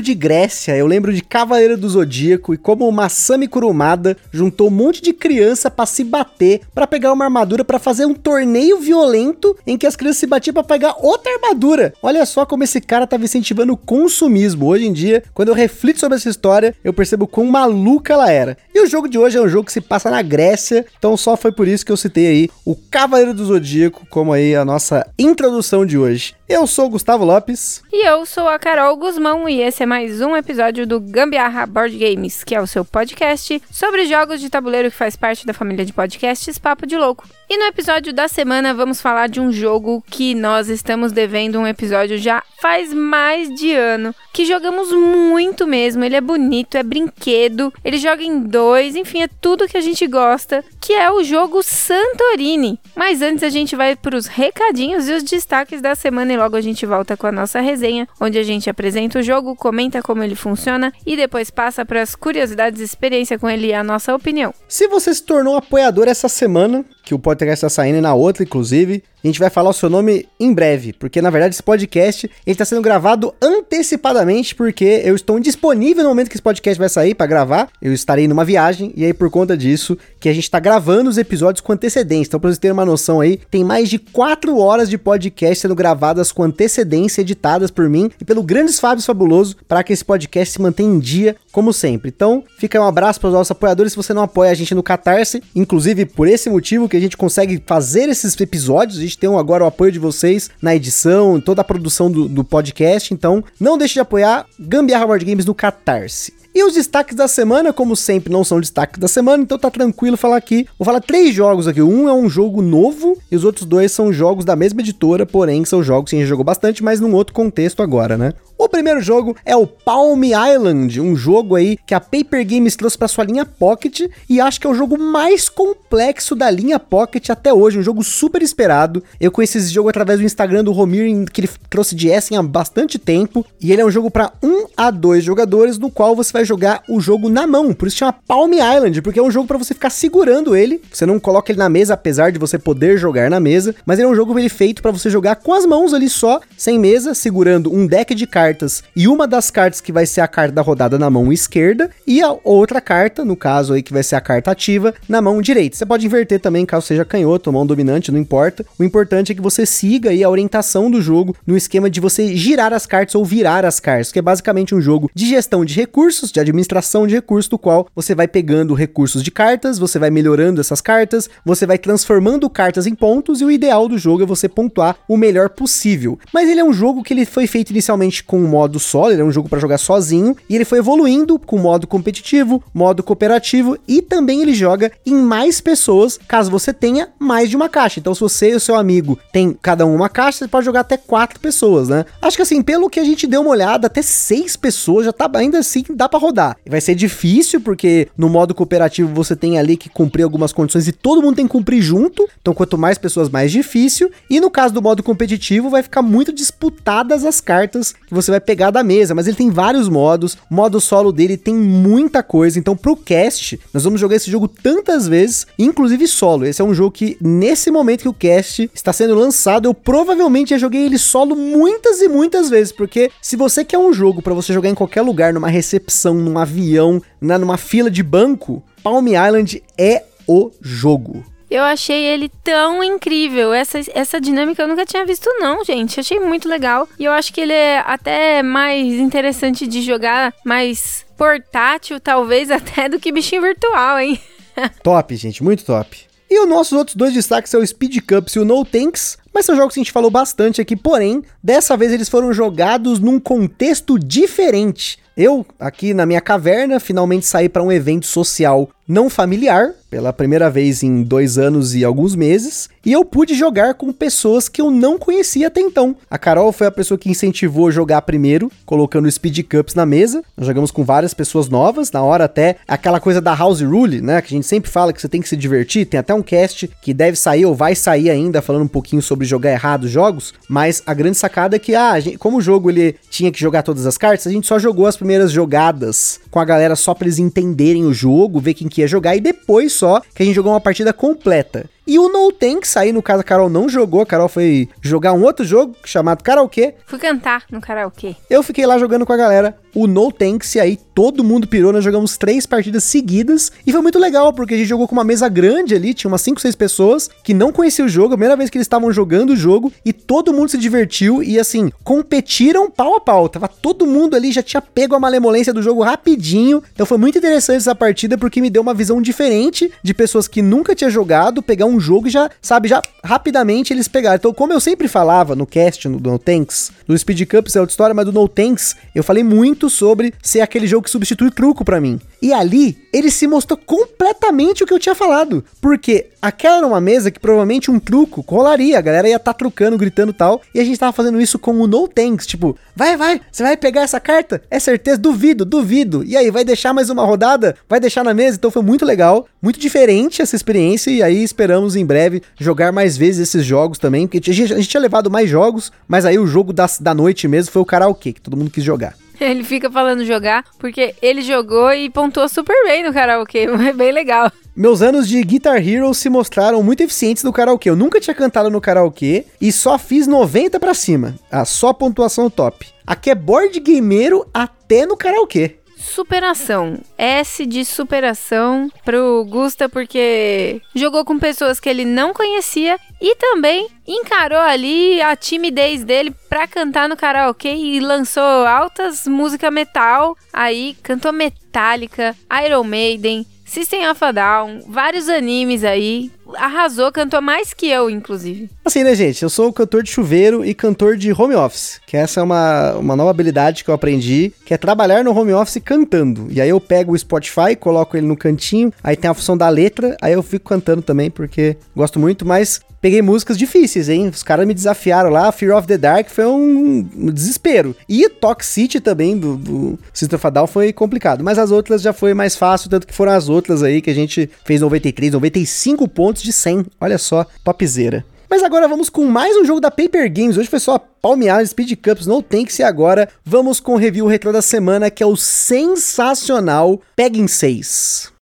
Lembro 0.00 0.02
de 0.02 0.14
Grécia, 0.14 0.76
eu 0.76 0.86
lembro 0.86 1.12
de 1.12 1.22
Cavaleiro 1.22 1.76
do 1.76 1.88
Zodíaco 1.88 2.54
e 2.54 2.58
como 2.58 2.88
o 2.88 2.92
Masami 2.92 3.46
Kurumada 3.46 4.16
juntou 4.32 4.68
um 4.68 4.70
monte 4.70 5.02
de 5.02 5.12
criança 5.12 5.70
para 5.70 5.86
se 5.86 6.02
bater, 6.02 6.62
para 6.74 6.86
pegar 6.86 7.12
uma 7.12 7.24
armadura, 7.24 7.64
para 7.64 7.78
fazer 7.78 8.06
um 8.06 8.14
torneio 8.14 8.78
violento 8.78 9.56
em 9.66 9.76
que 9.76 9.86
as 9.86 9.96
crianças 9.96 10.18
se 10.18 10.26
batiam 10.26 10.54
para 10.54 10.64
pegar 10.64 10.96
outra 10.98 11.32
armadura. 11.34 11.92
Olha 12.02 12.24
só 12.24 12.46
como 12.46 12.64
esse 12.64 12.80
cara 12.80 13.06
tava 13.06 13.24
incentivando 13.24 13.74
o 13.74 13.76
consumismo. 13.76 14.66
Hoje 14.66 14.86
em 14.86 14.92
dia, 14.92 15.22
quando 15.34 15.48
eu 15.48 15.54
reflito 15.54 16.00
sobre 16.00 16.16
essa 16.16 16.30
história, 16.30 16.74
eu 16.82 16.92
percebo 16.92 17.26
quão 17.26 17.46
maluca 17.46 18.14
ela 18.14 18.30
era. 18.30 18.56
E 18.74 18.80
o 18.80 18.86
jogo 18.86 19.08
de 19.08 19.18
hoje 19.18 19.36
é 19.36 19.42
um 19.42 19.48
jogo 19.48 19.66
que 19.66 19.72
se 19.72 19.80
passa 19.80 20.10
na 20.10 20.22
Grécia, 20.22 20.86
então 20.98 21.16
só 21.16 21.36
foi 21.36 21.52
por 21.52 21.68
isso 21.68 21.84
que 21.84 21.92
eu 21.92 21.96
citei 21.96 22.26
aí 22.26 22.50
o 22.64 22.74
Cavaleiro 22.74 23.34
do 23.34 23.44
Zodíaco 23.44 24.06
como 24.08 24.32
aí 24.32 24.56
a 24.56 24.64
nossa 24.64 25.06
introdução 25.18 25.84
de 25.84 25.98
hoje. 25.98 26.34
Eu 26.50 26.66
sou 26.66 26.86
o 26.86 26.90
Gustavo 26.90 27.24
Lopes. 27.24 27.80
E 27.92 28.04
eu 28.04 28.26
sou 28.26 28.48
a 28.48 28.58
Carol 28.58 28.96
Guzmão 28.96 29.48
e 29.48 29.62
esse 29.62 29.84
é 29.84 29.86
mais 29.86 30.20
um 30.20 30.36
episódio 30.36 30.84
do 30.84 30.98
Gambiarra 30.98 31.64
Board 31.64 31.96
Games, 31.96 32.42
que 32.42 32.56
é 32.56 32.60
o 32.60 32.66
seu 32.66 32.84
podcast 32.84 33.62
sobre 33.70 34.04
jogos 34.06 34.40
de 34.40 34.50
tabuleiro 34.50 34.90
que 34.90 34.96
faz 34.96 35.14
parte 35.14 35.46
da 35.46 35.54
família 35.54 35.84
de 35.84 35.92
podcasts 35.92 36.58
Papo 36.58 36.88
de 36.88 36.96
Louco. 36.96 37.24
E 37.48 37.56
no 37.56 37.66
episódio 37.66 38.12
da 38.12 38.26
semana 38.26 38.74
vamos 38.74 39.00
falar 39.00 39.28
de 39.28 39.40
um 39.40 39.52
jogo 39.52 40.02
que 40.10 40.34
nós 40.34 40.68
estamos 40.68 41.12
devendo 41.12 41.60
um 41.60 41.66
episódio 41.68 42.18
já 42.18 42.42
faz 42.60 42.92
mais 42.92 43.52
de 43.54 43.72
ano, 43.72 44.14
que 44.32 44.44
jogamos 44.44 44.92
muito 44.92 45.66
mesmo. 45.68 46.04
Ele 46.04 46.16
é 46.16 46.20
bonito, 46.20 46.76
é 46.76 46.82
brinquedo, 46.82 47.72
ele 47.84 47.96
joga 47.96 48.22
em 48.22 48.40
dois, 48.40 48.96
enfim, 48.96 49.22
é 49.22 49.28
tudo 49.40 49.68
que 49.68 49.76
a 49.76 49.80
gente 49.80 50.06
gosta, 50.06 50.64
que 50.80 50.92
é 50.92 51.10
o 51.10 51.22
jogo 51.22 51.62
Santorini. 51.62 52.80
Mas 52.96 53.20
antes 53.22 53.42
a 53.42 53.48
gente 53.48 53.76
vai 53.76 53.94
para 53.94 54.16
os 54.16 54.26
recadinhos 54.26 55.08
e 55.08 55.12
os 55.12 55.22
destaques 55.22 55.80
da 55.80 55.94
semana 55.94 56.32
e 56.32 56.36
logo 56.36 56.56
a 56.56 56.60
gente 56.60 56.86
volta 56.86 57.16
com 57.16 57.26
a 57.26 57.32
nossa 57.32 57.60
resenha, 57.60 58.08
onde 58.20 58.38
a 58.38 58.42
gente 58.42 58.70
apresenta 58.70 59.18
o 59.18 59.22
jogo, 59.22 59.54
comenta 59.54 60.02
como 60.02 60.22
ele 60.22 60.34
funciona 60.34 60.92
e 61.04 61.16
depois 61.16 61.50
passa 61.50 61.84
para 61.84 62.02
as 62.02 62.14
curiosidades 62.14 62.80
experiência 62.80 63.38
com 63.38 63.48
ele 63.48 63.68
e 63.68 63.74
a 63.74 63.84
nossa 63.84 64.14
opinião. 64.14 64.54
Se 64.68 64.88
você 64.88 65.14
se 65.14 65.22
tornou 65.22 65.56
apoiador 65.56 66.08
essa 66.08 66.28
semana, 66.28 66.84
que 67.10 67.14
o 67.14 67.18
podcast 67.18 67.66
está 67.66 67.68
saindo 67.68 68.00
na 68.00 68.14
outra, 68.14 68.44
inclusive. 68.44 69.02
A 69.22 69.26
gente 69.26 69.40
vai 69.40 69.50
falar 69.50 69.70
o 69.70 69.74
seu 69.74 69.90
nome 69.90 70.28
em 70.38 70.54
breve, 70.54 70.92
porque 70.92 71.20
na 71.20 71.28
verdade 71.28 71.54
esse 71.54 71.62
podcast 71.62 72.30
está 72.46 72.64
sendo 72.64 72.80
gravado 72.80 73.34
antecipadamente, 73.42 74.54
porque 74.54 75.02
eu 75.04 75.14
estou 75.14 75.38
disponível 75.40 76.04
no 76.04 76.08
momento 76.08 76.28
que 76.28 76.36
esse 76.36 76.42
podcast 76.42 76.78
vai 76.78 76.88
sair 76.88 77.14
para 77.14 77.26
gravar. 77.26 77.68
Eu 77.82 77.92
estarei 77.92 78.26
numa 78.28 78.44
viagem 78.44 78.92
e 78.96 79.04
aí 79.04 79.12
por 79.12 79.28
conta 79.28 79.56
disso 79.56 79.98
que 80.18 80.28
a 80.28 80.32
gente 80.32 80.44
está 80.44 80.58
gravando 80.58 80.69
os 81.08 81.18
episódios 81.18 81.60
com 81.60 81.72
antecedência. 81.72 82.28
Então, 82.28 82.40
para 82.40 82.48
vocês 82.50 82.58
terem 82.58 82.72
uma 82.72 82.84
noção 82.84 83.20
aí, 83.20 83.40
tem 83.50 83.64
mais 83.64 83.88
de 83.88 83.98
4 83.98 84.56
horas 84.56 84.88
de 84.88 84.96
podcast 84.96 85.62
sendo 85.62 85.74
gravadas 85.74 86.30
com 86.30 86.42
antecedência, 86.42 87.22
editadas 87.22 87.70
por 87.70 87.88
mim 87.88 88.10
e 88.20 88.24
pelo 88.24 88.42
Grandes 88.42 88.78
Fábio 88.78 89.04
Fabuloso, 89.04 89.56
para 89.66 89.82
que 89.82 89.92
esse 89.92 90.04
podcast 90.04 90.54
se 90.54 90.60
mantenha 90.60 90.90
em 90.94 90.98
dia, 90.98 91.36
como 91.52 91.72
sempre. 91.72 92.12
Então, 92.14 92.44
fica 92.58 92.80
um 92.80 92.86
abraço 92.86 93.20
para 93.20 93.28
os 93.28 93.34
nossos 93.34 93.50
apoiadores. 93.50 93.92
Se 93.92 93.96
você 93.96 94.14
não 94.14 94.22
apoia 94.22 94.50
a 94.50 94.54
gente 94.54 94.74
no 94.74 94.82
Catarse, 94.82 95.42
inclusive 95.54 96.06
por 96.06 96.28
esse 96.28 96.48
motivo 96.48 96.88
que 96.88 96.96
a 96.96 97.00
gente 97.00 97.16
consegue 97.16 97.62
fazer 97.66 98.08
esses 98.08 98.38
episódios, 98.40 98.98
a 98.98 99.02
gente 99.02 99.18
tem 99.18 99.34
agora 99.34 99.64
o 99.64 99.66
apoio 99.66 99.92
de 99.92 99.98
vocês 99.98 100.50
na 100.60 100.74
edição, 100.74 101.40
toda 101.40 101.60
a 101.60 101.64
produção 101.64 102.10
do, 102.10 102.28
do 102.28 102.44
podcast. 102.44 103.12
Então, 103.12 103.42
não 103.58 103.78
deixe 103.78 103.94
de 103.94 104.00
apoiar 104.00 104.46
Gambiarra 104.58 105.06
Board 105.06 105.24
Games 105.24 105.44
no 105.44 105.54
Catarse. 105.54 106.40
E 106.52 106.64
os 106.64 106.74
destaques 106.74 107.14
da 107.14 107.28
semana, 107.28 107.72
como 107.72 107.94
sempre, 107.94 108.32
não 108.32 108.42
são 108.42 108.58
destaques 108.58 108.98
da 108.98 109.06
semana, 109.06 109.44
então 109.44 109.56
tá 109.56 109.70
tranquilo 109.70 110.16
falar 110.16 110.36
aqui. 110.36 110.66
Vou 110.76 110.84
falar 110.84 111.00
três 111.00 111.32
jogos 111.32 111.68
aqui. 111.68 111.80
Um 111.80 112.08
é 112.08 112.12
um 112.12 112.28
jogo 112.28 112.60
novo 112.60 113.16
e 113.30 113.36
os 113.36 113.44
outros 113.44 113.64
dois 113.64 113.92
são 113.92 114.12
jogos 114.12 114.44
da 114.44 114.56
mesma 114.56 114.80
editora, 114.80 115.24
porém 115.24 115.64
são 115.64 115.80
jogos 115.80 116.10
que 116.10 116.16
a 116.16 116.18
gente 116.18 116.28
jogou 116.28 116.44
bastante, 116.44 116.82
mas 116.82 116.98
num 116.98 117.14
outro 117.14 117.32
contexto 117.32 117.82
agora, 117.82 118.18
né? 118.18 118.32
O 118.58 118.68
primeiro 118.68 119.00
jogo 119.00 119.34
é 119.44 119.56
o 119.56 119.66
Palm 119.66 120.22
Island, 120.22 121.00
um 121.00 121.16
jogo 121.16 121.39
aí 121.54 121.78
que 121.86 121.94
a 121.94 122.00
Paper 122.00 122.46
Games 122.46 122.76
trouxe 122.76 122.96
para 122.96 123.08
sua 123.08 123.24
linha 123.24 123.44
Pocket 123.44 124.02
e 124.28 124.40
acho 124.40 124.60
que 124.60 124.66
é 124.66 124.70
o 124.70 124.74
jogo 124.74 124.98
mais 124.98 125.48
complexo 125.48 126.34
da 126.34 126.50
linha 126.50 126.78
Pocket 126.78 127.30
até 127.30 127.52
hoje, 127.52 127.78
um 127.78 127.82
jogo 127.82 128.02
super 128.02 128.42
esperado. 128.42 129.02
Eu 129.20 129.30
conheci 129.30 129.58
esse 129.58 129.72
jogo 129.72 129.88
através 129.88 130.18
do 130.18 130.24
Instagram 130.24 130.64
do 130.64 130.72
Romir, 130.72 131.30
que 131.30 131.40
ele 131.40 131.50
trouxe 131.68 131.94
de 131.94 132.08
Essen 132.08 132.36
há 132.36 132.42
bastante 132.42 132.98
tempo, 132.98 133.44
e 133.60 133.72
ele 133.72 133.82
é 133.82 133.84
um 133.84 133.90
jogo 133.90 134.10
para 134.10 134.32
1 134.42 134.66
a 134.76 134.90
2 134.90 135.24
jogadores, 135.24 135.78
no 135.78 135.90
qual 135.90 136.14
você 136.16 136.32
vai 136.32 136.44
jogar 136.44 136.82
o 136.88 137.00
jogo 137.00 137.28
na 137.28 137.46
mão. 137.46 137.72
Por 137.72 137.88
isso 137.88 137.98
chama 137.98 138.16
Palm 138.26 138.52
Island, 138.52 139.02
porque 139.02 139.18
é 139.18 139.22
um 139.22 139.30
jogo 139.30 139.46
para 139.46 139.58
você 139.58 139.74
ficar 139.74 139.90
segurando 139.90 140.56
ele. 140.56 140.80
Você 140.92 141.06
não 141.06 141.20
coloca 141.20 141.52
ele 141.52 141.58
na 141.58 141.68
mesa, 141.68 141.94
apesar 141.94 142.30
de 142.30 142.38
você 142.38 142.58
poder 142.58 142.98
jogar 142.98 143.30
na 143.30 143.40
mesa, 143.40 143.74
mas 143.84 143.98
ele 143.98 144.08
é 144.08 144.10
um 144.10 144.14
jogo 144.14 144.38
ele 144.38 144.48
feito 144.48 144.82
para 144.82 144.90
você 144.90 145.10
jogar 145.10 145.36
com 145.36 145.52
as 145.52 145.66
mãos 145.66 145.92
ali 145.92 146.08
só, 146.08 146.40
sem 146.56 146.78
mesa, 146.78 147.14
segurando 147.14 147.72
um 147.72 147.86
deck 147.86 148.14
de 148.14 148.26
cartas 148.26 148.82
e 148.96 149.06
uma 149.06 149.26
das 149.26 149.50
cartas 149.50 149.80
que 149.80 149.92
vai 149.92 150.06
ser 150.06 150.20
a 150.20 150.28
carta 150.28 150.54
da 150.54 150.62
rodada 150.62 150.98
na 150.98 151.10
mão 151.10 151.29
esquerda 151.32 151.90
e 152.06 152.22
a 152.22 152.34
outra 152.44 152.80
carta, 152.80 153.24
no 153.24 153.36
caso 153.36 153.72
aí 153.72 153.82
que 153.82 153.92
vai 153.92 154.02
ser 154.02 154.16
a 154.16 154.20
carta 154.20 154.50
ativa, 154.50 154.94
na 155.08 155.20
mão 155.20 155.40
direita. 155.40 155.76
Você 155.76 155.86
pode 155.86 156.06
inverter 156.06 156.40
também 156.40 156.66
caso 156.66 156.86
seja 156.86 157.04
canhoto 157.04 157.52
mão 157.52 157.66
dominante, 157.66 158.12
não 158.12 158.18
importa. 158.18 158.64
O 158.78 158.84
importante 158.84 159.32
é 159.32 159.34
que 159.34 159.40
você 159.40 159.66
siga 159.66 160.10
aí 160.10 160.22
a 160.22 160.30
orientação 160.30 160.90
do 160.90 161.00
jogo 161.00 161.36
no 161.46 161.56
esquema 161.56 161.90
de 161.90 162.00
você 162.00 162.36
girar 162.36 162.72
as 162.72 162.86
cartas 162.86 163.14
ou 163.14 163.24
virar 163.24 163.64
as 163.64 163.80
cartas, 163.80 164.12
que 164.12 164.18
é 164.18 164.22
basicamente 164.22 164.74
um 164.74 164.80
jogo 164.80 165.10
de 165.14 165.26
gestão 165.26 165.64
de 165.64 165.74
recursos, 165.74 166.30
de 166.30 166.40
administração 166.40 167.06
de 167.06 167.14
recursos, 167.14 167.48
do 167.48 167.58
qual 167.58 167.86
você 167.94 168.14
vai 168.14 168.28
pegando 168.28 168.74
recursos 168.74 169.22
de 169.22 169.30
cartas, 169.30 169.78
você 169.78 169.98
vai 169.98 170.10
melhorando 170.10 170.60
essas 170.60 170.80
cartas, 170.80 171.28
você 171.44 171.66
vai 171.66 171.78
transformando 171.78 172.48
cartas 172.48 172.86
em 172.86 172.94
pontos 172.94 173.40
e 173.40 173.44
o 173.44 173.50
ideal 173.50 173.88
do 173.88 173.98
jogo 173.98 174.22
é 174.22 174.26
você 174.26 174.48
pontuar 174.48 174.96
o 175.08 175.16
melhor 175.16 175.50
possível. 175.50 176.18
Mas 176.32 176.48
ele 176.48 176.60
é 176.60 176.64
um 176.64 176.72
jogo 176.72 177.02
que 177.02 177.12
ele 177.12 177.24
foi 177.24 177.46
feito 177.46 177.70
inicialmente 177.70 178.22
com 178.22 178.38
um 178.38 178.46
modo 178.46 178.78
solo, 178.78 179.12
ele 179.12 179.22
é 179.22 179.24
um 179.24 179.32
jogo 179.32 179.48
para 179.48 179.58
jogar 179.58 179.78
sozinho, 179.78 180.36
e 180.48 180.54
ele 180.54 180.64
foi 180.64 180.78
evoluindo 180.78 181.19
com 181.26 181.58
modo 181.58 181.86
competitivo, 181.86 182.62
modo 182.72 183.02
cooperativo, 183.02 183.76
e 183.86 184.02
também 184.02 184.42
ele 184.42 184.54
joga 184.54 184.90
em 185.04 185.14
mais 185.14 185.60
pessoas, 185.60 186.18
caso 186.28 186.50
você 186.50 186.72
tenha 186.72 187.08
mais 187.18 187.50
de 187.50 187.56
uma 187.56 187.68
caixa. 187.68 188.00
Então, 188.00 188.14
se 188.14 188.20
você 188.20 188.50
e 188.50 188.54
o 188.54 188.60
seu 188.60 188.74
amigo 188.74 189.18
tem 189.32 189.56
cada 189.60 189.86
um 189.86 189.94
uma 189.94 190.08
caixa, 190.08 190.38
você 190.38 190.48
pode 190.48 190.64
jogar 190.64 190.80
até 190.80 190.96
quatro 190.96 191.40
pessoas, 191.40 191.88
né? 191.88 192.04
Acho 192.20 192.36
que 192.36 192.42
assim, 192.42 192.62
pelo 192.62 192.88
que 192.88 193.00
a 193.00 193.04
gente 193.04 193.26
deu 193.26 193.42
uma 193.42 193.50
olhada, 193.50 193.86
até 193.86 194.02
seis 194.02 194.56
pessoas 194.56 195.06
já 195.06 195.12
tá 195.12 195.30
ainda 195.34 195.58
assim, 195.58 195.84
dá 195.90 196.08
para 196.08 196.18
rodar. 196.18 196.56
Vai 196.68 196.80
ser 196.80 196.94
difícil, 196.94 197.60
porque 197.60 198.08
no 198.16 198.28
modo 198.28 198.54
cooperativo 198.54 199.12
você 199.14 199.36
tem 199.36 199.58
ali 199.58 199.76
que 199.76 199.88
cumprir 199.88 200.22
algumas 200.22 200.52
condições 200.52 200.88
e 200.88 200.92
todo 200.92 201.22
mundo 201.22 201.36
tem 201.36 201.46
que 201.46 201.52
cumprir 201.52 201.82
junto. 201.82 202.28
Então, 202.40 202.54
quanto 202.54 202.78
mais 202.78 202.98
pessoas, 202.98 203.28
mais 203.28 203.50
difícil. 203.52 204.10
E 204.28 204.40
no 204.40 204.50
caso 204.50 204.74
do 204.74 204.82
modo 204.82 205.02
competitivo, 205.02 205.70
vai 205.70 205.82
ficar 205.82 206.02
muito 206.02 206.32
disputadas 206.32 207.24
as 207.24 207.40
cartas 207.40 207.92
que 207.92 208.14
você 208.14 208.30
vai 208.30 208.40
pegar 208.40 208.70
da 208.70 208.82
mesa, 208.82 209.14
mas 209.14 209.26
ele 209.26 209.36
tem 209.36 209.50
vários 209.50 209.88
modos. 209.88 210.36
Modo 210.50 210.80
solo 210.80 211.09
dele 211.12 211.36
tem 211.36 211.54
muita 211.54 212.22
coisa. 212.22 212.58
Então, 212.58 212.76
pro 212.76 212.96
cast, 212.96 213.58
nós 213.72 213.84
vamos 213.84 214.00
jogar 214.00 214.16
esse 214.16 214.30
jogo 214.30 214.48
tantas 214.48 215.06
vezes, 215.06 215.46
inclusive 215.58 216.06
solo. 216.06 216.44
Esse 216.44 216.62
é 216.62 216.64
um 216.64 216.74
jogo 216.74 216.90
que, 216.90 217.16
nesse 217.20 217.70
momento 217.70 218.02
que 218.02 218.08
o 218.08 218.14
cast 218.14 218.70
está 218.74 218.92
sendo 218.92 219.14
lançado, 219.14 219.66
eu 219.66 219.74
provavelmente 219.74 220.50
já 220.50 220.58
joguei 220.58 220.84
ele 220.84 220.98
solo 220.98 221.34
muitas 221.36 222.00
e 222.00 222.08
muitas 222.08 222.50
vezes. 222.50 222.72
Porque 222.72 223.10
se 223.20 223.36
você 223.36 223.64
quer 223.64 223.78
um 223.78 223.92
jogo 223.92 224.22
para 224.22 224.34
você 224.34 224.52
jogar 224.52 224.68
em 224.68 224.74
qualquer 224.74 225.02
lugar, 225.02 225.32
numa 225.32 225.48
recepção, 225.48 226.14
num 226.14 226.38
avião, 226.38 227.00
numa 227.20 227.56
fila 227.56 227.90
de 227.90 228.02
banco, 228.02 228.62
Palm 228.82 229.06
Island 229.06 229.62
é 229.76 230.04
o 230.26 230.50
jogo. 230.60 231.24
Eu 231.50 231.64
achei 231.64 232.04
ele 232.04 232.30
tão 232.44 232.82
incrível. 232.84 233.52
Essa, 233.52 233.80
essa 233.92 234.20
dinâmica 234.20 234.62
eu 234.62 234.68
nunca 234.68 234.86
tinha 234.86 235.04
visto, 235.04 235.28
não, 235.40 235.64
gente. 235.64 235.98
Achei 235.98 236.20
muito 236.20 236.48
legal. 236.48 236.88
E 236.98 237.04
eu 237.04 237.12
acho 237.12 237.32
que 237.34 237.40
ele 237.40 237.52
é 237.52 237.80
até 237.80 238.42
mais 238.42 238.94
interessante 238.94 239.66
de 239.66 239.82
jogar, 239.82 240.32
mais 240.44 241.04
portátil, 241.16 241.98
talvez, 241.98 242.48
até 242.52 242.88
do 242.88 243.00
que 243.00 243.10
bichinho 243.10 243.42
virtual, 243.42 243.98
hein? 243.98 244.20
top, 244.82 245.16
gente, 245.16 245.42
muito 245.42 245.64
top. 245.64 246.08
E 246.30 246.38
os 246.40 246.48
nossos 246.48 246.74
outros 246.78 246.94
dois 246.94 247.12
destaques 247.12 247.50
são 247.50 247.60
o 247.60 247.66
Speed 247.66 247.98
Cups 248.06 248.36
e 248.36 248.38
o 248.38 248.44
No 248.44 248.64
Tanks, 248.64 249.18
mas 249.34 249.44
são 249.44 249.56
jogos 249.56 249.74
que 249.74 249.80
a 249.80 249.82
gente 249.82 249.92
falou 249.92 250.12
bastante 250.12 250.60
aqui, 250.60 250.76
porém, 250.76 251.24
dessa 251.42 251.76
vez 251.76 251.92
eles 251.92 252.08
foram 252.08 252.32
jogados 252.32 253.00
num 253.00 253.18
contexto 253.18 253.98
diferente. 253.98 255.00
Eu, 255.16 255.44
aqui 255.58 255.92
na 255.92 256.06
minha 256.06 256.20
caverna, 256.20 256.78
finalmente 256.78 257.26
saí 257.26 257.48
para 257.48 257.64
um 257.64 257.72
evento 257.72 258.06
social 258.06 258.70
não 258.90 259.08
familiar, 259.08 259.72
pela 259.90 260.12
primeira 260.12 260.48
vez 260.48 260.82
em 260.82 261.02
dois 261.02 261.36
anos 261.36 261.74
e 261.74 261.84
alguns 261.84 262.14
meses, 262.14 262.68
e 262.84 262.92
eu 262.92 263.04
pude 263.04 263.34
jogar 263.34 263.74
com 263.74 263.92
pessoas 263.92 264.48
que 264.48 264.60
eu 264.60 264.70
não 264.70 264.98
conhecia 264.98 265.48
até 265.48 265.60
então. 265.60 265.96
A 266.08 266.16
Carol 266.16 266.52
foi 266.52 266.66
a 266.68 266.70
pessoa 266.70 266.96
que 266.96 267.10
incentivou 267.10 267.68
a 267.68 267.70
jogar 267.70 268.02
primeiro, 268.02 268.50
colocando 268.64 269.10
Speed 269.10 269.40
Cups 269.48 269.74
na 269.74 269.84
mesa. 269.84 270.22
Nós 270.36 270.46
jogamos 270.46 270.70
com 270.70 270.84
várias 270.84 271.12
pessoas 271.12 271.48
novas, 271.48 271.90
na 271.90 272.02
hora 272.02 272.24
até 272.24 272.56
aquela 272.66 273.00
coisa 273.00 273.20
da 273.20 273.34
House 273.34 273.60
Rule, 273.60 274.00
né? 274.00 274.22
Que 274.22 274.28
a 274.28 274.36
gente 274.36 274.46
sempre 274.46 274.70
fala 274.70 274.92
que 274.92 275.00
você 275.00 275.08
tem 275.08 275.20
que 275.20 275.28
se 275.28 275.36
divertir. 275.36 275.86
Tem 275.86 275.98
até 275.98 276.14
um 276.14 276.22
cast 276.22 276.70
que 276.80 276.94
deve 276.94 277.16
sair 277.16 277.44
ou 277.44 277.54
vai 277.54 277.74
sair 277.74 278.10
ainda, 278.10 278.40
falando 278.40 278.62
um 278.62 278.68
pouquinho 278.68 279.02
sobre 279.02 279.26
jogar 279.26 279.50
errado 279.50 279.88
jogos. 279.88 280.32
Mas 280.48 280.82
a 280.86 280.94
grande 280.94 281.16
sacada 281.16 281.56
é 281.56 281.58
que, 281.58 281.74
ah, 281.74 281.98
gente, 281.98 282.16
como 282.16 282.38
o 282.38 282.42
jogo 282.42 282.70
ele 282.70 282.94
tinha 283.10 283.32
que 283.32 283.40
jogar 283.40 283.62
todas 283.62 283.86
as 283.86 283.98
cartas, 283.98 284.26
a 284.26 284.30
gente 284.30 284.46
só 284.46 284.58
jogou 284.58 284.86
as 284.86 284.96
primeiras 284.96 285.32
jogadas 285.32 286.20
com 286.30 286.38
a 286.38 286.44
galera 286.44 286.76
só 286.76 286.94
pra 286.94 287.06
eles 287.06 287.18
entenderem 287.18 287.84
o 287.84 287.92
jogo, 287.92 288.40
ver 288.40 288.54
quem 288.54 288.68
que 288.68 288.79
ia 288.80 288.88
jogar, 288.88 289.16
e 289.16 289.20
depois 289.20 289.72
só 289.72 290.00
que 290.14 290.22
a 290.22 290.26
gente 290.26 290.34
jogou 290.34 290.52
uma 290.52 290.60
partida 290.60 290.92
completa. 290.92 291.68
E 291.90 291.98
o 291.98 292.08
No 292.08 292.30
Tanks, 292.30 292.76
aí 292.76 292.92
no 292.92 293.02
caso 293.02 293.22
a 293.22 293.24
Carol 293.24 293.50
não 293.50 293.68
jogou, 293.68 294.02
a 294.02 294.06
Carol 294.06 294.28
foi 294.28 294.68
jogar 294.80 295.12
um 295.12 295.24
outro 295.24 295.44
jogo 295.44 295.74
chamado 295.84 296.22
Karaokê. 296.22 296.74
Fui 296.86 297.00
cantar 297.00 297.42
no 297.50 297.60
karaokê. 297.60 298.14
Eu 298.30 298.44
fiquei 298.44 298.64
lá 298.64 298.78
jogando 298.78 299.04
com 299.04 299.12
a 299.12 299.16
galera 299.16 299.58
o 299.74 299.86
No 299.86 300.12
Tanks 300.12 300.54
e 300.54 300.60
aí 300.60 300.78
todo 300.94 301.24
mundo 301.24 301.46
pirou, 301.46 301.72
nós 301.72 301.84
jogamos 301.84 302.16
três 302.16 302.46
partidas 302.46 302.84
seguidas 302.84 303.52
e 303.66 303.72
foi 303.72 303.80
muito 303.80 303.98
legal 303.98 304.32
porque 304.32 304.54
a 304.54 304.56
gente 304.56 304.68
jogou 304.68 304.86
com 304.86 304.94
uma 304.94 305.04
mesa 305.04 305.28
grande 305.28 305.74
ali, 305.74 305.94
tinha 305.94 306.08
umas 306.08 306.22
5, 306.22 306.40
6 306.40 306.54
pessoas 306.54 307.10
que 307.22 307.32
não 307.32 307.52
conheciam 307.52 307.86
o 307.86 307.88
jogo, 307.88 308.14
a 308.14 308.16
primeira 308.16 308.36
vez 308.36 308.50
que 308.50 308.58
eles 308.58 308.66
estavam 308.66 308.92
jogando 308.92 309.30
o 309.30 309.36
jogo 309.36 309.72
e 309.84 309.92
todo 309.92 310.32
mundo 310.32 310.50
se 310.50 310.58
divertiu 310.58 311.22
e 311.22 311.38
assim, 311.38 311.72
competiram 311.84 312.70
pau 312.70 312.96
a 312.96 313.00
pau, 313.00 313.28
tava 313.28 313.48
todo 313.48 313.86
mundo 313.86 314.14
ali, 314.14 314.32
já 314.32 314.42
tinha 314.42 314.60
pego 314.60 314.94
a 314.94 315.00
malemolência 315.00 315.52
do 315.52 315.62
jogo 315.62 315.82
rapidinho, 315.82 316.62
então 316.72 316.86
foi 316.86 316.98
muito 316.98 317.18
interessante 317.18 317.58
essa 317.58 317.74
partida 317.74 318.18
porque 318.18 318.40
me 318.40 318.50
deu 318.50 318.62
uma 318.62 318.74
visão 318.74 319.00
diferente 319.00 319.70
de 319.82 319.94
pessoas 319.94 320.28
que 320.28 320.42
nunca 320.42 320.74
tinha 320.74 320.90
jogado, 320.90 321.42
pegar 321.42 321.66
um 321.66 321.79
jogo 321.80 322.08
e 322.08 322.10
já, 322.10 322.30
sabe, 322.40 322.68
já 322.68 322.82
rapidamente 323.02 323.72
eles 323.72 323.88
pegaram. 323.88 324.16
Então, 324.16 324.32
como 324.32 324.52
eu 324.52 324.60
sempre 324.60 324.88
falava 324.88 325.34
no 325.34 325.46
cast 325.46 325.88
no, 325.88 325.98
No 325.98 326.18
Tanks, 326.18 326.72
no 326.86 326.96
Speed 326.96 327.28
Cups 327.28 327.56
é 327.56 327.60
outra 327.60 327.72
história, 327.72 327.94
mas 327.94 328.06
do 328.06 328.12
No 328.12 328.28
Tanks, 328.28 328.76
eu 328.94 329.02
falei 329.02 329.24
muito 329.24 329.68
sobre 329.70 330.12
ser 330.22 330.40
aquele 330.40 330.66
jogo 330.66 330.84
que 330.84 330.90
substitui 330.90 331.30
truco 331.30 331.64
para 331.64 331.80
mim. 331.80 332.00
E 332.22 332.32
ali, 332.32 332.78
ele 332.92 333.10
se 333.10 333.26
mostrou 333.26 333.58
completamente 333.58 334.62
o 334.62 334.66
que 334.66 334.74
eu 334.74 334.78
tinha 334.78 334.94
falado. 334.94 335.44
Porque 335.60 336.08
aquela 336.20 336.58
era 336.58 336.66
uma 336.66 336.80
mesa 336.80 337.10
que 337.10 337.18
provavelmente 337.18 337.70
um 337.70 337.78
truco 337.78 338.24
rolaria, 338.28 338.78
a 338.78 338.82
galera 338.82 339.08
ia 339.08 339.16
estar 339.16 339.32
tá 339.32 339.38
trucando, 339.38 339.78
gritando 339.78 340.12
tal, 340.12 340.42
e 340.54 340.60
a 340.60 340.64
gente 340.64 340.78
tava 340.78 340.92
fazendo 340.92 341.20
isso 341.20 341.38
com 341.38 341.52
o 341.52 341.66
No 341.66 341.88
Tanks, 341.88 342.26
tipo, 342.26 342.56
vai, 342.74 342.96
vai, 342.96 343.20
você 343.30 343.42
vai 343.42 343.56
pegar 343.56 343.82
essa 343.82 344.00
carta? 344.00 344.42
É 344.50 344.58
certeza? 344.58 344.98
Duvido, 344.98 345.44
duvido. 345.44 346.04
E 346.04 346.16
aí, 346.16 346.30
vai 346.30 346.44
deixar 346.44 346.74
mais 346.74 346.90
uma 346.90 347.04
rodada? 347.04 347.56
Vai 347.68 347.80
deixar 347.80 348.04
na 348.04 348.12
mesa? 348.12 348.36
Então 348.36 348.50
foi 348.50 348.62
muito 348.62 348.84
legal, 348.84 349.26
muito 349.40 349.58
diferente 349.58 350.22
essa 350.22 350.36
experiência, 350.36 350.90
e 350.90 351.02
aí 351.02 351.22
esperamos 351.22 351.59
em 351.76 351.84
breve 351.84 352.22
jogar 352.38 352.72
mais 352.72 352.96
vezes 352.96 353.28
esses 353.28 353.44
jogos 353.44 353.78
também, 353.78 354.06
porque 354.06 354.30
a 354.30 354.34
gente, 354.34 354.52
a 354.52 354.56
gente 354.56 354.68
tinha 354.68 354.80
levado 354.80 355.10
mais 355.10 355.28
jogos, 355.28 355.72
mas 355.86 356.04
aí 356.04 356.18
o 356.18 356.26
jogo 356.26 356.52
da, 356.52 356.66
da 356.80 356.94
noite 356.94 357.26
mesmo 357.28 357.52
foi 357.52 357.62
o 357.62 357.66
karaokê, 357.66 358.12
que 358.12 358.20
todo 358.20 358.36
mundo 358.36 358.50
quis 358.50 358.64
jogar. 358.64 358.94
Ele 359.20 359.44
fica 359.44 359.70
falando 359.70 360.04
jogar 360.04 360.44
porque 360.58 360.94
ele 361.02 361.20
jogou 361.20 361.72
e 361.74 361.90
pontuou 361.90 362.26
super 362.26 362.56
bem 362.64 362.82
no 362.82 362.92
karaokê. 362.92 363.46
É 363.68 363.72
bem 363.72 363.92
legal. 363.92 364.32
Meus 364.56 364.80
anos 364.82 365.06
de 365.06 365.22
Guitar 365.22 365.56
Hero 365.56 365.92
se 365.92 366.08
mostraram 366.08 366.62
muito 366.62 366.82
eficientes 366.82 367.22
no 367.22 367.32
karaokê. 367.32 367.68
Eu 367.68 367.76
nunca 367.76 368.00
tinha 368.00 368.14
cantado 368.14 368.50
no 368.50 368.60
karaokê 368.60 369.26
e 369.40 369.52
só 369.52 369.78
fiz 369.78 370.06
90 370.06 370.58
para 370.58 370.74
cima. 370.74 371.14
Ah, 371.30 371.44
só 371.44 371.72
pontuação 371.72 372.30
top. 372.30 372.66
Aqui 372.86 373.10
é 373.10 373.14
board 373.14 373.60
gameiro 373.60 374.26
até 374.32 374.86
no 374.86 374.96
karaokê. 374.96 375.59
Superação. 375.80 376.78
S 376.98 377.46
de 377.46 377.64
superação 377.64 378.70
pro 378.84 379.24
Gusta, 379.28 379.68
porque 379.68 380.60
jogou 380.74 381.04
com 381.04 381.18
pessoas 381.18 381.58
que 381.58 381.68
ele 381.68 381.84
não 381.84 382.12
conhecia 382.12 382.78
e 383.00 383.16
também 383.16 383.68
encarou 383.88 384.38
ali 384.38 385.00
a 385.00 385.16
timidez 385.16 385.82
dele 385.82 386.14
pra 386.28 386.46
cantar 386.46 386.88
no 386.88 386.96
karaokê 386.96 387.54
e 387.54 387.80
lançou 387.80 388.22
altas 388.22 389.06
música 389.06 389.50
metal. 389.50 390.16
Aí 390.32 390.76
cantou 390.82 391.12
Metallica, 391.12 392.14
Iron 392.44 392.64
Maiden, 392.64 393.26
System 393.44 393.88
of 393.90 394.04
a 394.04 394.12
Down, 394.12 394.60
vários 394.68 395.08
animes 395.08 395.64
aí. 395.64 396.10
Arrasou, 396.36 396.90
cantou 396.92 397.20
mais 397.20 397.52
que 397.52 397.66
eu, 397.66 397.90
inclusive. 397.90 398.50
Assim, 398.64 398.82
né, 398.82 398.94
gente? 398.94 399.22
Eu 399.22 399.30
sou 399.30 399.52
cantor 399.52 399.82
de 399.82 399.90
chuveiro 399.90 400.44
e 400.44 400.54
cantor 400.54 400.96
de 400.96 401.12
home 401.12 401.34
office, 401.34 401.80
que 401.86 401.96
essa 401.96 402.20
é 402.20 402.22
uma, 402.22 402.74
uma 402.74 402.96
nova 402.96 403.10
habilidade 403.10 403.64
que 403.64 403.70
eu 403.70 403.74
aprendi, 403.74 404.32
que 404.44 404.54
é 404.54 404.56
trabalhar 404.56 405.04
no 405.04 405.16
home 405.16 405.32
office 405.32 405.60
cantando. 405.64 406.26
E 406.30 406.40
aí 406.40 406.48
eu 406.48 406.60
pego 406.60 406.92
o 406.92 406.98
Spotify, 406.98 407.56
coloco 407.58 407.96
ele 407.96 408.06
no 408.06 408.16
cantinho, 408.16 408.72
aí 408.82 408.96
tem 408.96 409.10
a 409.10 409.14
função 409.14 409.36
da 409.36 409.48
letra, 409.48 409.96
aí 410.00 410.12
eu 410.12 410.22
fico 410.22 410.48
cantando 410.48 410.82
também, 410.82 411.10
porque 411.10 411.56
gosto 411.74 411.98
muito, 411.98 412.26
mas 412.26 412.60
peguei 412.80 413.02
músicas 413.02 413.36
difíceis, 413.36 413.88
hein? 413.88 414.08
Os 414.08 414.22
caras 414.22 414.46
me 414.46 414.54
desafiaram 414.54 415.10
lá. 415.10 415.30
Fear 415.30 415.56
of 415.56 415.66
the 415.66 415.76
Dark 415.76 416.08
foi 416.08 416.26
um, 416.26 416.88
um 416.96 417.12
desespero. 417.12 417.76
E 417.88 418.08
Toxicity 418.08 418.80
também, 418.80 419.16
do, 419.16 419.36
do 419.36 419.78
a 420.24 420.30
Down, 420.30 420.46
foi 420.46 420.72
complicado. 420.72 421.22
Mas 421.22 421.38
as 421.38 421.50
outras 421.50 421.82
já 421.82 421.92
foi 421.92 422.14
mais 422.14 422.36
fácil, 422.36 422.70
tanto 422.70 422.86
que 422.86 422.94
foram 422.94 423.12
as 423.12 423.28
outras 423.28 423.62
aí 423.62 423.82
que 423.82 423.90
a 423.90 423.94
gente 423.94 424.30
fez 424.44 424.60
93, 424.60 425.12
95 425.12 425.86
pontos 425.88 426.19
de 426.22 426.32
100. 426.32 426.66
Olha 426.80 426.98
só, 426.98 427.26
topzera. 427.44 428.04
Mas 428.28 428.44
agora 428.44 428.68
vamos 428.68 428.88
com 428.88 429.04
mais 429.04 429.36
um 429.36 429.44
jogo 429.44 429.60
da 429.60 429.72
Paper 429.72 430.12
Games. 430.12 430.36
Hoje 430.36 430.48
foi 430.48 430.60
só 430.60 430.78
palmear 430.78 431.44
Speed 431.44 431.72
Cups 431.82 432.06
no 432.06 432.22
Tanks 432.22 432.60
e 432.60 432.62
agora 432.62 433.08
vamos 433.24 433.58
com 433.58 433.74
o 433.74 433.76
review 433.76 434.06
retro 434.06 434.32
da 434.32 434.40
semana 434.40 434.88
que 434.88 435.02
é 435.02 435.06
o 435.06 435.16
sensacional 435.16 436.80
Pegging 436.94 437.26
6. 437.26 438.19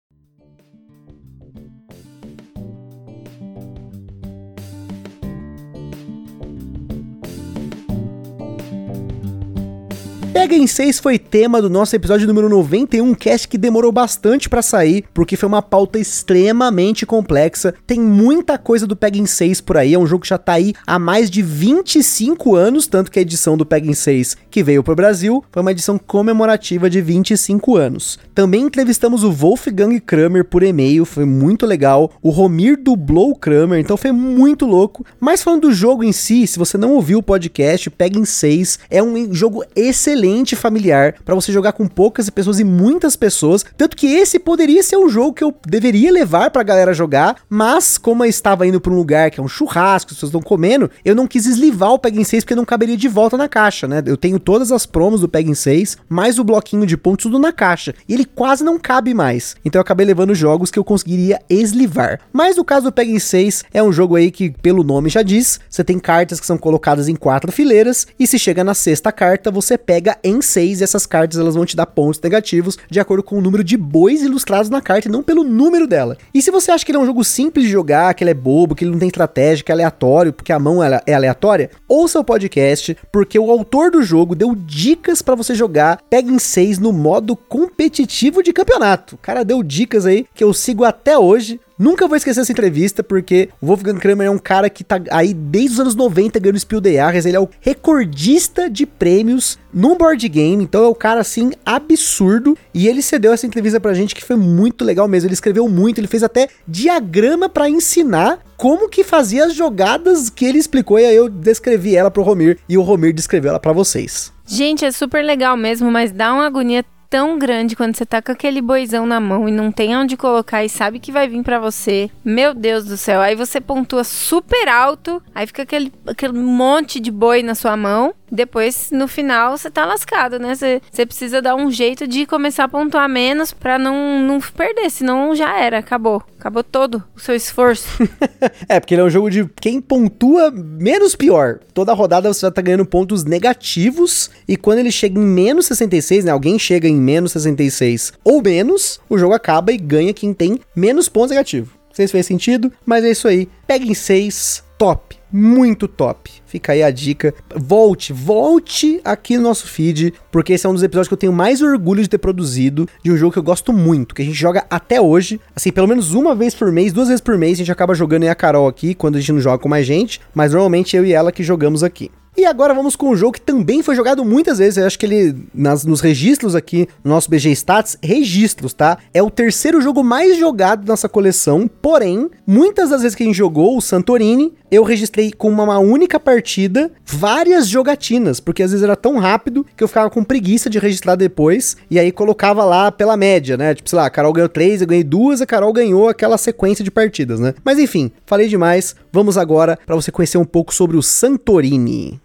Pega 10.33 10.55
em 10.55 10.67
6 10.67 10.99
foi 10.99 11.19
tema 11.19 11.61
do 11.61 11.69
nosso 11.69 11.95
episódio 11.95 12.27
número 12.27 12.49
91, 12.49 13.15
cast 13.15 13.47
que 13.47 13.59
demorou 13.59 13.93
bastante 13.93 14.49
para 14.49 14.63
sair, 14.63 15.05
porque 15.13 15.37
foi 15.37 15.47
uma 15.47 15.61
pauta 15.61 15.99
extremamente 15.99 17.05
complexa. 17.05 17.75
Tem 17.87 18.01
muita 18.01 18.57
coisa 18.57 18.87
do 18.87 18.97
Pega 18.97 19.19
em 19.19 19.27
6 19.27 19.61
por 19.61 19.77
aí, 19.77 19.93
é 19.93 19.99
um 19.99 20.07
jogo 20.07 20.23
que 20.23 20.31
já 20.31 20.39
tá 20.39 20.55
aí 20.55 20.73
há 20.87 20.99
mais 20.99 21.31
de 21.31 21.43
25 21.43 22.57
anos, 22.57 22.87
tanto 22.87 23.11
que 23.11 23.19
a 23.19 23.23
edição 23.23 23.59
do 23.59 23.67
Pega 23.67 23.91
em 23.91 23.93
6 23.93 24.39
que 24.51 24.63
veio 24.63 24.83
pro 24.83 24.97
Brasil 24.97 25.45
foi 25.53 25.61
uma 25.61 25.71
edição 25.71 25.99
comemorativa 25.99 26.89
de 26.89 27.03
25 27.03 27.77
anos. 27.77 28.19
Também 28.35 28.63
entrevistamos 28.63 29.25
o 29.25 29.31
Wolfgang 29.31 30.01
Kramer 30.01 30.47
por 30.47 30.63
e-mail, 30.63 31.05
foi 31.05 31.27
muito 31.27 31.67
legal. 31.67 32.11
O 32.23 32.31
Romir 32.31 32.79
dublou 32.83 33.33
o 33.33 33.37
Kramer, 33.37 33.79
então 33.79 33.99
foi 33.99 34.13
muito 34.13 34.65
louco. 34.65 35.05
Mas 35.21 35.43
falando 35.43 35.69
do 35.69 35.73
jogo 35.73 36.03
em 36.03 36.13
si, 36.13 36.47
se 36.47 36.59
você 36.59 36.79
não 36.79 36.93
ouviu 36.93 37.19
o 37.19 37.23
podcast, 37.23 37.91
Pega 37.91 38.19
em 38.19 38.25
6 38.25 38.79
é 38.89 39.03
um 39.03 39.33
jogo 39.33 39.63
excelente 39.77 40.22
excelente 40.23 40.55
familiar 40.55 41.17
para 41.25 41.35
você 41.35 41.53
jogar 41.53 41.73
com 41.73 41.87
poucas 41.87 42.31
pessoas 42.31 42.61
e 42.61 42.65
muitas 42.65 43.17
pessoas. 43.17 43.65
Tanto 43.77 43.97
que 43.97 44.07
esse 44.07 44.39
poderia 44.39 44.83
ser 44.83 44.97
um 44.97 45.09
jogo 45.09 45.35
que 45.35 45.45
eu 45.45 45.55
deveria 45.67 46.13
levar 46.13 46.51
pra 46.51 46.63
galera 46.63 46.95
jogar, 46.95 47.37
mas 47.49 47.99
como 47.99 48.25
eu 48.25 48.31
estava 48.31 48.67
indo 48.67 48.81
para 48.81 48.93
um 48.93 48.97
lugar 48.97 49.31
que 49.31 49.41
é 49.41 49.43
um 49.43 49.49
churrasco, 49.49 50.11
as 50.11 50.15
pessoas 50.15 50.31
estão 50.31 50.41
comendo, 50.41 50.91
eu 51.05 51.15
não 51.15 51.27
quis 51.27 51.47
eslivar 51.47 51.91
o 51.91 51.99
Peg 51.99 52.25
6 52.25 52.45
porque 52.45 52.55
não 52.55 52.65
caberia 52.65 52.97
de 52.97 53.09
volta 53.09 53.37
na 53.37 53.49
caixa, 53.49 53.89
né? 53.89 54.03
Eu 54.07 54.17
tenho 54.17 54.39
todas 54.39 54.71
as 54.71 54.87
promos 54.87 55.21
do 55.21 55.29
Peg 55.29 55.55
6, 55.55 55.99
mais 56.09 56.39
o 56.39 56.45
bloquinho 56.45 56.87
de 56.87 56.97
pontos 56.97 57.25
tudo 57.25 57.39
na 57.39 57.53
caixa, 57.53 57.95
e 58.09 58.15
ele 58.15 58.25
quase 58.25 58.65
não 58.65 58.79
cabe 58.79 59.15
mais. 59.15 59.57
Então 59.65 59.79
eu 59.79 59.83
acabei 59.83 60.07
levando 60.07 60.35
jogos 60.35 60.71
que 60.71 60.79
eu 60.79 60.85
conseguiria 60.85 61.41
eslivar. 61.49 62.21
Mas 62.33 62.57
no 62.57 62.65
caso 62.65 62.87
do 62.87 62.93
Peg 62.93 63.19
6, 63.19 63.65
é 63.73 63.83
um 63.83 63.93
jogo 63.93 64.17
aí 64.17 64.31
que, 64.31 64.51
pelo 64.51 64.85
nome 64.85 65.09
já 65.09 65.23
diz, 65.23 65.61
você 65.69 65.85
tem 65.85 65.99
cartas 65.99 66.41
que 66.41 66.47
são 66.47 66.59
colocadas 66.59 67.09
em 67.09 67.15
quatro 67.15 67.53
fileiras, 67.53 68.07
e 68.19 68.27
se 68.27 68.39
chega 68.39 68.65
na 68.65 68.75
sexta 68.75 69.13
carta, 69.13 69.51
você 69.51 69.77
pega 69.77 70.12
em 70.23 70.41
6 70.41 70.81
e 70.81 70.85
essas 70.85 71.07
cartas 71.07 71.39
elas 71.39 71.55
vão 71.55 71.65
te 71.65 71.77
dar 71.77 71.87
pontos 71.87 72.21
negativos 72.21 72.79
de 72.91 73.01
acordo 73.01 73.23
com 73.23 73.39
o 73.39 73.41
número 73.41 73.65
de 73.65 73.77
bois 73.77 74.23
ilustrados 74.23 74.71
na 74.71 74.81
carta 74.81 75.09
e 75.09 75.11
não 75.11 75.23
pelo 75.23 75.45
número 75.45 75.87
dela. 75.87 76.17
E 76.33 76.41
se 76.41 76.51
você 76.51 76.71
acha 76.71 76.85
que 76.85 76.93
ele 76.93 76.99
é 76.99 77.01
um 77.01 77.07
jogo 77.07 77.25
simples 77.25 77.67
de 77.67 77.73
jogar, 77.73 78.15
que 78.15 78.23
ele 78.23 78.31
é 78.31 78.35
bobo, 78.35 78.75
que 78.75 78.85
ele 78.85 78.93
não 78.93 78.99
tem 78.99 79.09
estratégia, 79.09 79.65
que 79.65 79.73
é 79.73 79.75
aleatório, 79.75 80.33
porque 80.33 80.53
a 80.53 80.59
mão 80.59 80.83
é 80.83 81.15
aleatória, 81.15 81.71
ouça 81.89 82.21
o 82.21 82.25
podcast, 82.25 82.97
porque 83.13 83.39
o 83.39 83.51
autor 83.51 83.91
do 83.91 84.03
jogo 84.03 84.35
deu 84.35 84.55
dicas 84.55 85.23
para 85.23 85.35
você 85.35 85.55
jogar 85.55 86.03
Pega 86.11 86.31
em 86.31 86.39
6 86.39 86.79
no 86.79 86.93
modo 86.93 87.35
competitivo 87.35 88.43
de 88.43 88.53
campeonato. 88.53 89.15
O 89.15 89.19
cara 89.19 89.45
deu 89.45 89.63
dicas 89.63 90.07
aí 90.07 90.27
que 90.35 90.45
eu 90.45 90.53
sigo 90.53 90.85
até 90.85 91.19
hoje. 91.19 91.61
Nunca 91.83 92.07
vou 92.07 92.17
esquecer 92.17 92.43
essa 92.43 92.53
entrevista, 92.53 93.03
porque 93.03 93.49
o 93.61 93.67
Wolfgang 93.67 93.99
Kramer 93.99 94.29
é 94.29 94.31
um 94.31 94.39
cara 94.39 94.71
que 94.71 94.85
tá 94.85 95.03
aí 95.11 95.35
desde 95.35 95.73
os 95.73 95.81
anos 95.81 95.97
90 95.97 96.39
ganhando 96.39 96.61
Spiel 96.61 96.81
des 96.81 96.95
Jahres, 96.95 97.27
ele 97.27 97.37
é 97.37 97.41
o 97.41 97.49
recordista 97.61 98.71
de 98.71 98.87
prêmios 98.87 99.59
no 99.75 99.97
board 99.97 100.29
game, 100.29 100.63
então 100.63 100.85
é 100.85 100.87
o 100.87 100.95
cara 100.95 101.21
assim 101.21 101.51
absurdo, 101.67 102.57
e 102.73 102.87
ele 102.87 103.03
cedeu 103.03 103.33
essa 103.33 103.49
entrevista 103.49 103.81
pra 103.81 103.95
gente 103.95 104.15
que 104.15 104.23
foi 104.23 104.37
muito 104.37 104.85
legal 104.85 105.09
mesmo, 105.09 105.27
ele 105.27 105.35
escreveu 105.35 105.69
muito, 105.69 105.99
ele 105.99 106.07
fez 106.07 106.23
até 106.23 106.47
diagrama 106.69 107.49
para 107.49 107.69
ensinar 107.69 108.39
como 108.57 108.89
que 108.89 109.03
fazia 109.03 109.47
as 109.47 109.53
jogadas 109.53 110.31
que 110.31 110.45
ele 110.45 110.59
explicou, 110.59 111.01
e 111.01 111.07
aí 111.07 111.17
eu 111.17 111.29
descrevi 111.29 111.97
ela 111.97 112.13
pro 112.13 112.23
Romir, 112.23 112.61
e 112.69 112.79
o 112.79 112.83
Romir 112.83 113.13
descreveu 113.13 113.49
ela 113.49 113.59
para 113.59 113.73
vocês. 113.73 114.33
Gente, 114.47 114.85
é 114.85 114.93
super 114.93 115.25
legal 115.25 115.57
mesmo, 115.57 115.91
mas 115.91 116.13
dá 116.13 116.33
uma 116.33 116.47
agonia 116.47 116.85
tão 117.13 117.39
grande 117.39 117.77
quando 117.77 117.95
você 117.95 118.07
tá 118.07 118.23
com 118.23 118.33
aquele 118.33 118.63
boizão 118.63 119.05
na 119.05 119.21
mão 119.21 119.47
e 119.47 119.53
não 119.53 119.71
tem 119.71 119.95
onde 119.95 120.17
colocar 120.17 120.65
e 120.65 120.69
sabe 120.71 120.99
que 120.99 121.13
vai 121.13 121.29
vir 121.29 121.43
para 121.43 121.59
você. 121.59 122.11
Meu 122.25 122.55
Deus 122.55 122.87
do 122.87 122.97
céu. 122.97 123.21
Aí 123.21 123.35
você 123.35 123.61
pontua 123.61 124.03
super 124.03 124.67
alto, 124.67 125.23
aí 125.35 125.47
fica 125.47 125.61
aquele, 125.61 125.93
aquele 126.07 126.33
monte 126.33 126.99
de 126.99 127.11
boi 127.11 127.43
na 127.43 127.55
sua 127.55 127.77
mão. 127.77 128.15
Depois, 128.35 128.89
no 128.91 129.07
final, 129.07 129.59
você 129.59 129.71
tá 129.71 129.85
lascado, 129.85 130.39
né? 130.39 130.55
Você, 130.55 131.05
precisa 131.05 131.43
dar 131.43 131.55
um 131.55 131.71
jeito 131.71 132.09
de 132.09 132.25
começar 132.25 132.65
a 132.65 132.69
pontuar 132.69 133.07
menos 133.07 133.53
pra 133.53 133.79
não, 133.79 134.21
não 134.21 134.41
perder, 134.41 134.89
senão 134.89 135.37
já 135.37 135.61
era, 135.61 135.79
acabou. 135.79 136.23
Acabou 136.39 136.65
todo 136.65 137.05
o 137.15 137.21
seu 137.21 137.35
esforço. 137.35 137.87
é, 138.67 138.81
porque 138.81 138.95
ele 138.95 139.03
é 139.03 139.05
um 139.05 139.11
jogo 139.11 139.31
de 139.31 139.47
quem 139.61 139.83
pontua 139.83 140.51
menos 140.51 141.15
pior. 141.15 141.61
Toda 141.75 141.93
rodada 141.93 142.33
você 142.33 142.47
já 142.47 142.51
tá 142.51 142.63
ganhando 142.63 142.87
pontos 142.87 143.23
negativos. 143.23 144.31
E 144.49 144.57
quando 144.57 144.79
ele 144.79 144.91
chega 144.91 145.21
em 145.21 145.23
menos 145.23 145.67
66, 145.67 146.25
né? 146.25 146.31
Alguém 146.31 146.59
chega 146.59 146.89
em 146.89 146.97
menos 146.97 147.33
66 147.33 148.15
ou 148.25 148.43
menos, 148.43 148.99
o 149.11 149.19
jogo 149.19 149.35
acaba 149.35 149.73
e 149.73 149.77
ganha 149.77 150.15
quem 150.15 150.33
tem 150.33 150.59
menos 150.75 151.07
pontos 151.07 151.33
negativos. 151.33 151.69
Não 151.93 151.97
sei 151.97 152.07
se 152.07 152.13
fez 152.13 152.25
sentido, 152.25 152.73
mas 152.87 153.05
é 153.05 153.11
isso 153.11 153.29
aí. 153.29 153.47
Peguem 153.67 153.93
6, 153.93 154.65
top 154.83 155.23
muito 155.33 155.89
top. 155.89 156.31
Fica 156.45 156.73
aí 156.73 156.83
a 156.83 156.91
dica. 156.91 157.33
Volte, 157.57 158.13
volte 158.13 159.01
aqui 159.05 159.37
no 159.37 159.45
nosso 159.45 159.67
feed, 159.67 160.13
porque 160.31 160.53
esse 160.53 160.67
é 160.67 160.69
um 160.69 160.75
dos 160.75 160.83
episódios 160.83 161.09
que 161.09 161.15
eu 161.15 161.19
tenho 161.19 161.33
mais 161.33 161.63
orgulho 161.63 162.03
de 162.03 162.09
ter 162.09 162.19
produzido 162.19 162.87
de 163.03 163.11
um 163.11 163.17
jogo 163.17 163.33
que 163.33 163.39
eu 163.39 163.43
gosto 163.43 163.73
muito, 163.73 164.15
que 164.15 164.23
a 164.23 164.25
gente 164.25 164.37
joga 164.37 164.67
até 164.69 165.01
hoje. 165.01 165.41
Assim, 165.57 165.73
pelo 165.73 165.89
menos 165.89 166.13
uma 166.13 166.35
vez 166.35 166.55
por 166.55 166.71
mês, 166.71 166.93
duas 166.93 167.09
vezes 167.09 167.21
por 167.21 167.39
mês, 167.39 167.55
a 167.55 167.59
gente 167.59 167.73
acaba 167.73 167.95
jogando 167.95 168.25
em 168.25 168.29
a 168.29 168.35
Carol 168.35 168.69
aqui, 168.69 168.95
quando 168.95 169.17
a 169.17 169.21
gente 169.21 169.33
não 169.33 169.41
joga 169.41 169.59
com 169.59 169.69
mais 169.69 169.87
gente, 169.87 170.21
mas 170.35 170.53
normalmente 170.53 170.97
eu 170.97 171.07
e 171.07 171.13
ela 171.13 171.33
que 171.33 171.43
jogamos 171.43 171.83
aqui. 171.83 172.11
E 172.35 172.47
agora 172.47 172.73
vamos 172.73 172.97
com 172.97 173.11
um 173.11 173.17
jogo 173.17 173.33
que 173.33 173.41
também 173.41 173.83
foi 173.83 173.95
jogado 173.95 174.25
muitas 174.25 174.57
vezes. 174.57 174.79
Eu 174.79 174.87
acho 174.87 174.99
que 174.99 175.05
ele, 175.05 175.47
nas, 175.55 175.85
nos 175.85 176.01
registros 176.01 176.55
aqui, 176.55 176.89
no 177.05 177.11
nosso 177.11 177.29
BG 177.29 177.51
Stats, 177.51 177.99
registros, 178.03 178.73
tá? 178.73 178.97
É 179.13 179.23
o 179.23 179.31
terceiro 179.31 179.83
jogo 179.83 180.03
mais 180.03 180.39
jogado 180.39 180.83
da 180.83 180.93
nossa 180.93 181.11
coleção. 181.11 181.69
Porém, 181.69 182.31
muitas 182.47 182.89
das 182.89 183.03
vezes 183.03 183.15
que 183.15 183.23
a 183.23 183.27
gente 183.27 183.37
jogou 183.37 183.77
o 183.77 183.83
Santorini, 183.83 184.55
eu 184.71 184.83
registrei 184.83 185.31
com 185.31 185.51
uma, 185.51 185.79
única 185.79 186.19
partida 186.19 186.91
várias 187.05 187.69
jogatinas, 187.69 188.41
porque 188.41 188.63
às 188.63 188.71
vezes 188.71 188.83
era 188.83 188.97
tão 188.97 189.19
rápido 189.19 189.67
que 189.77 189.85
eu 189.85 189.89
ficava 189.89 190.09
com 190.09 190.25
preguiça 190.25 190.71
de 190.71 190.79
registrar 190.79 191.17
depois. 191.17 191.77
E 191.91 191.99
aí 191.99 192.11
colocava 192.11 192.65
lá 192.65 192.91
pela 192.91 193.15
média, 193.15 193.59
né? 193.59 193.75
Tipo, 193.75 193.91
sei 193.91 193.99
lá, 193.99 194.07
a 194.07 194.11
Carol 194.11 194.33
ganhou 194.33 194.49
três, 194.49 194.81
eu 194.81 194.87
ganhei 194.87 195.05
duas, 195.05 195.43
a 195.43 195.47
Carol 195.47 195.71
ganhou 195.71 196.09
aquela 196.09 196.39
sequência 196.39 196.83
de 196.83 196.91
partidas, 196.91 197.39
né? 197.39 197.53
Mas 197.63 197.79
enfim, 197.79 198.11
falei 198.25 198.49
demais. 198.49 198.97
Vamos 199.15 199.37
agora 199.37 199.79
para 199.85 199.95
você 199.95 200.11
conhecer 200.11 200.39
um 200.39 200.45
pouco 200.45 200.73
sobre 200.73 200.97
o 200.97 201.03
Santorini. 201.03 202.19